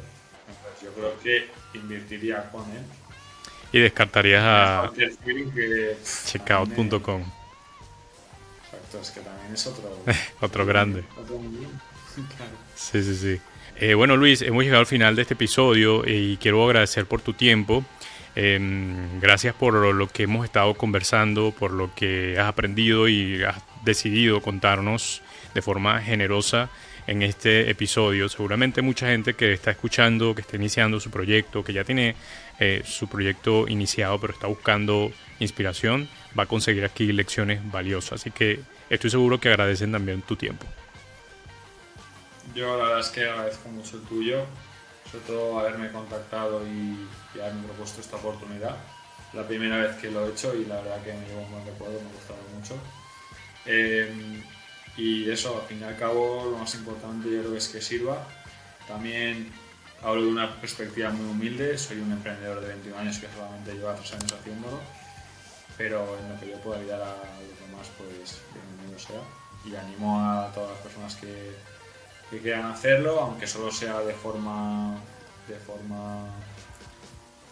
Entonces 0.49 0.83
yo 0.83 0.93
creo 0.93 1.21
que 1.21 1.49
invertiría 1.79 2.51
con 2.51 2.63
él. 2.73 2.83
Y 3.73 3.81
descartarías 3.81 4.43
a 4.45 4.91
checkout.com. 6.27 7.25
Es 9.01 9.11
que 9.11 9.21
también 9.21 9.53
es 9.53 9.67
otro... 9.67 10.05
otro 10.41 10.67
grande. 10.67 11.05
Sí, 12.77 13.03
sí, 13.03 13.17
sí. 13.17 13.41
Eh, 13.77 13.95
bueno, 13.95 14.17
Luis, 14.17 14.41
hemos 14.43 14.63
llegado 14.63 14.81
al 14.81 14.87
final 14.87 15.17
de 15.17 15.23
este 15.23 15.35
episodio 15.35 16.05
y 16.07 16.37
quiero 16.37 16.65
agradecer 16.65 17.07
por 17.07 17.23
tu 17.23 17.33
tiempo. 17.33 17.85
Em, 18.37 19.21
gracias 19.21 19.55
por 19.55 19.75
lo 19.75 20.09
que 20.09 20.25
hemos 20.25 20.45
estado 20.45 20.75
conversando, 20.75 21.53
por 21.53 21.73
lo 21.73 21.93
que 21.95 22.39
has 22.39 22.47
aprendido 22.47 23.09
y 23.09 23.43
has 23.43 23.57
decidido 23.85 24.41
contarnos 24.41 25.23
de 25.55 25.63
forma 25.63 26.01
generosa 26.03 26.71
en 27.07 27.23
este 27.23 27.71
episodio. 27.71 28.29
Seguramente 28.29 28.83
mucha 28.83 29.09
gente 29.09 29.35
que 29.35 29.53
está 29.53 29.71
escuchando, 29.71 30.35
que 30.35 30.41
está 30.43 30.57
iniciando 30.57 31.01
su 31.01 31.11
proyecto, 31.11 31.63
que 31.65 31.73
ya 31.73 31.85
tiene 31.85 32.17
eh, 32.59 32.83
su 32.85 33.09
proyecto 33.09 33.69
iniciado, 33.69 34.21
pero 34.21 34.33
está 34.33 34.47
buscando 34.47 35.13
inspiración, 35.39 36.09
va 36.39 36.45
a 36.45 36.47
conseguir 36.47 36.85
aquí 36.85 37.13
lecciones 37.13 37.61
valiosas. 37.71 38.21
Así 38.21 38.31
que 38.31 38.61
estoy 38.91 39.11
seguro 39.11 39.39
que 39.41 39.49
agradecen 39.49 39.93
también 39.93 40.23
tu 40.23 40.37
tiempo. 40.37 40.67
Yo 42.55 42.77
la 42.77 42.85
verdad 42.85 43.01
es 43.01 43.09
que 43.09 43.29
agradezco 43.29 43.69
mucho 43.69 43.97
el 43.97 44.03
tuyo, 44.05 44.47
sobre 45.11 45.25
todo 45.25 45.59
haberme 45.59 45.91
contactado 45.91 46.67
y, 46.67 47.09
haberme 47.41 47.65
propuesto 47.65 48.01
esta 48.01 48.17
oportunidad. 48.17 48.77
La 49.33 49.47
primera 49.47 49.79
vez 49.79 49.97
que 49.97 50.11
lo 50.11 50.27
he 50.27 50.31
hecho 50.31 50.55
y 50.55 50.65
la 50.67 50.77
verdad 50.77 51.03
que 51.03 51.13
me 51.13 51.27
llevo 51.27 51.41
un 51.41 51.51
buen 51.51 51.67
recuerdo, 51.67 52.01
me 52.01 52.09
ha 52.09 52.13
gustado 52.13 52.41
mucho. 52.55 52.77
Eh, 53.67 54.43
Y 54.97 55.29
eso, 55.29 55.61
al 55.61 55.67
fin 55.67 55.81
y 55.81 55.85
al 55.85 55.97
cabo, 55.97 56.49
lo 56.53 56.59
más 56.59 56.73
importante 56.77 57.29
yo 57.29 57.43
creo 57.43 57.57
es 57.57 57.69
que 57.69 57.81
sirva. 57.81 58.27
También 58.87 59.53
hablo 60.03 60.23
de 60.23 60.29
una 60.29 60.61
perspectiva 60.61 61.11
muy 61.11 61.29
humilde, 61.31 61.77
soy 61.79 61.99
un 61.99 62.13
emprendedor 62.13 62.61
de 62.61 62.69
21 62.69 62.99
años 62.99 63.19
que 63.19 63.27
solamente 63.35 63.75
lleva 63.75 63.97
3 63.97 64.13
años 64.13 64.33
haciéndolo, 64.33 64.81
pero 65.77 66.19
en 66.19 66.29
lo 66.33 66.41
que 66.41 66.51
yo 66.51 66.61
pueda 66.61 66.81
ayudar 66.81 67.03
a 67.03 67.17
los 67.41 67.69
demás, 67.69 67.91
pues 67.99 68.41
bienvenido 68.53 68.99
sea. 68.99 69.21
Y 69.65 69.75
animo 69.75 70.21
a 70.21 70.53
todas 70.55 70.71
las 70.71 70.81
personas 70.81 71.17
que, 71.17 71.53
que 72.31 72.39
quieran 72.39 72.67
hacerlo, 72.67 73.21
aunque 73.21 73.47
solo 73.47 73.71
sea 73.71 74.01
de 74.01 74.13
forma, 74.13 74.99
de 75.49 75.57
forma 75.57 76.27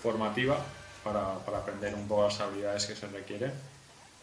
formativa, 0.03 0.59
para, 1.03 1.39
para 1.45 1.59
aprender 1.59 1.95
un 1.95 2.07
poco 2.07 2.25
las 2.25 2.41
habilidades 2.41 2.87
que 2.87 2.95
se 2.95 3.07
requieren. 3.09 3.53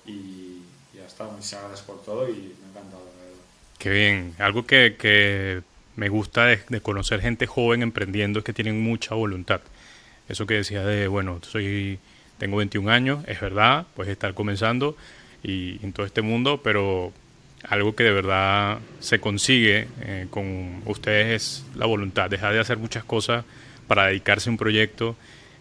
Y 0.06 0.62
ya 0.94 1.06
está, 1.06 1.26
muchas 1.26 1.62
gracias 1.62 1.82
por 1.82 2.04
todo 2.04 2.30
y 2.30 2.56
me 2.60 2.68
ha 2.68 2.70
encantado. 2.70 3.10
Qué 3.80 3.90
bien. 3.90 4.36
Algo 4.40 4.66
que, 4.66 4.98
que 5.00 5.62
me 5.96 6.10
gusta 6.10 6.46
de, 6.46 6.60
de, 6.68 6.82
conocer 6.82 7.22
gente 7.22 7.48
joven 7.48 7.82
emprendiendo 7.82 8.40
es 8.40 8.46
que 8.46 8.54
tienen 8.54 8.82
mucha 8.82 9.16
voluntad. 9.16 9.62
Eso 10.28 10.46
que 10.46 10.56
decías 10.56 10.86
de, 10.86 11.08
bueno, 11.08 11.40
soy, 11.42 11.98
tengo 12.40 12.58
21 12.58 12.90
años, 12.90 13.24
es 13.28 13.40
verdad, 13.40 13.86
puedes 13.96 14.12
estar 14.12 14.34
comenzando 14.34 14.98
y 15.44 15.84
en 15.84 15.94
todo 15.94 16.06
este 16.06 16.22
mundo, 16.22 16.62
pero 16.64 17.14
algo 17.68 17.96
que 17.96 18.04
de 18.04 18.12
verdad 18.12 18.80
se 19.00 19.20
consigue 19.20 19.88
eh, 20.02 20.28
con 20.30 20.82
ustedes 20.86 21.36
es 21.36 21.66
la 21.76 21.86
voluntad, 21.86 22.30
dejar 22.30 22.54
de 22.54 22.60
hacer 22.60 22.78
muchas 22.78 23.04
cosas 23.04 23.46
para 23.88 24.08
dedicarse 24.08 24.50
a 24.50 24.52
un 24.52 24.58
proyecto, 24.58 25.16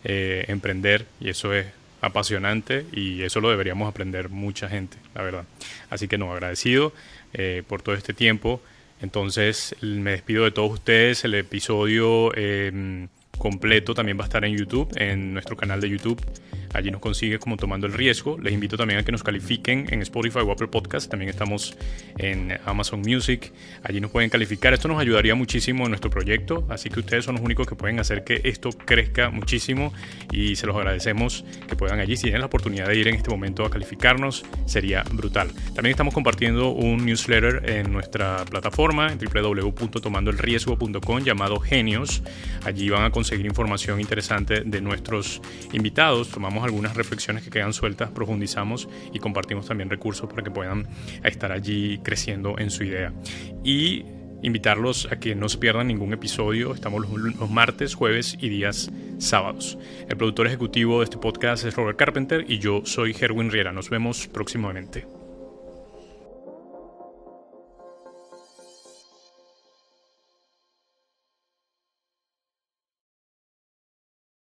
eh, 0.05 0.45
emprender, 0.49 1.07
y 1.21 1.29
eso 1.29 1.53
es 1.53 1.67
apasionante 2.01 2.87
y 2.93 3.23
eso 3.23 3.41
lo 3.41 3.51
deberíamos 3.51 3.89
aprender 3.89 4.29
mucha 4.29 4.69
gente, 4.69 4.97
la 5.15 5.23
verdad. 5.23 5.45
Así 5.91 6.09
que 6.09 6.19
no, 6.19 6.33
agradecido 6.33 6.93
eh, 7.33 7.63
por 7.67 7.83
todo 7.83 7.95
este 7.95 8.15
tiempo. 8.15 8.63
Entonces 9.01 9.77
me 9.81 10.13
despido 10.13 10.45
de 10.45 10.51
todos 10.51 10.73
ustedes. 10.73 11.25
El 11.25 11.35
episodio 11.35 12.33
eh, 12.35 13.07
completo 13.39 13.95
también 13.95 14.19
va 14.19 14.23
a 14.23 14.27
estar 14.27 14.45
en 14.45 14.57
YouTube, 14.57 14.89
en 14.97 15.33
nuestro 15.33 15.57
canal 15.57 15.81
de 15.81 15.89
YouTube. 15.89 16.21
Allí 16.75 16.91
nos 16.91 17.01
consigue 17.01 17.39
como 17.39 17.57
tomando 17.57 17.87
el 17.87 17.95
riesgo. 17.95 18.37
Les 18.39 18.53
invito 18.53 18.77
también 18.77 19.01
a 19.01 19.03
que 19.03 19.11
nos 19.13 19.23
califiquen 19.23 19.87
en 19.91 20.03
Spotify 20.03 20.41
o 20.41 20.53
Apple 20.53 20.69
Podcast. 20.69 21.11
También 21.11 21.31
estamos 21.31 21.75
en 22.19 22.59
Amazon 22.67 23.01
Music. 23.01 23.53
Allí 23.83 24.01
nos 24.01 24.11
pueden 24.11 24.29
calificar. 24.29 24.75
Esto 24.75 24.89
nos 24.89 25.01
ayudaría 25.01 25.35
muchísimo 25.35 25.85
en 25.85 25.91
nuestro 25.91 26.11
proyecto. 26.11 26.67
Así 26.69 26.91
que 26.91 27.01
ustedes 27.01 27.25
son 27.25 27.37
los 27.37 27.45
únicos 27.45 27.67
que 27.67 27.75
pueden 27.75 27.99
hacer 28.01 28.25
que 28.25 28.43
esto 28.45 28.69
crezca 28.71 29.31
muchísimo. 29.31 29.95
Y 30.31 30.57
se 30.57 30.67
los 30.67 30.77
agradecemos 30.77 31.47
que 31.67 31.77
puedan 31.77 32.01
allí. 32.01 32.17
Si 32.17 32.25
tienen 32.25 32.41
la 32.41 32.47
oportunidad 32.47 32.89
de 32.89 32.97
ir 32.97 33.09
en 33.09 33.15
este 33.15 33.31
momento 33.31 33.65
a 33.65 33.71
calificarnos, 33.71 34.45
sería 34.67 35.05
brutal. 35.13 35.49
También 35.75 35.93
estamos 35.93 36.13
compartiendo 36.13 36.69
un 36.71 37.07
newsletter 37.07 37.71
en 37.71 37.93
nuestra 37.93 38.45
plataforma 38.45 39.15
www.tomandoelriesgo.com 39.15 41.25
llamado 41.25 41.61
Genios. 41.61 42.23
Allí 42.65 42.91
van 42.91 43.05
a 43.05 43.11
conseguir 43.29 43.45
información 43.45 44.01
interesante 44.01 44.63
de 44.65 44.81
nuestros 44.81 45.43
invitados. 45.75 46.31
Tomamos 46.31 46.65
algunas 46.65 46.97
reflexiones 46.97 47.45
que 47.45 47.51
quedan 47.51 47.75
sueltas, 47.75 48.11
profundizamos 48.11 48.89
y 49.13 49.19
compartimos 49.19 49.67
también 49.67 49.91
recursos 49.91 50.31
para 50.31 50.43
que 50.43 50.51
puedan 50.51 50.87
estar 51.23 51.53
allí 51.53 51.99
creciendo 51.99 52.59
en 52.59 52.71
su 52.71 52.85
idea. 52.85 53.13
Y 53.63 54.07
invitarlos 54.41 55.09
a 55.13 55.19
que 55.19 55.35
no 55.35 55.51
se 55.51 55.59
pierdan 55.59 55.89
ningún 55.89 56.15
episodio. 56.15 56.73
Estamos 56.73 57.03
los, 57.03 57.35
los, 57.39 57.51
martes, 57.51 57.95
jueves 57.95 58.39
y 58.41 58.49
días 58.49 58.91
sábados. 59.19 59.77
El 60.09 60.17
productor 60.17 60.47
ejecutivo 60.47 61.01
de 61.01 61.05
este 61.05 61.19
podcast 61.19 61.67
es 61.67 61.77
Robert 61.77 61.99
Carpenter 61.99 62.47
y 62.49 62.61
yo 62.61 62.81
soy 62.87 63.15
Herwin 63.21 63.51
Riera. 63.51 63.73
Nos 63.73 63.91
vemos 63.91 64.27
próximamente. 64.27 65.18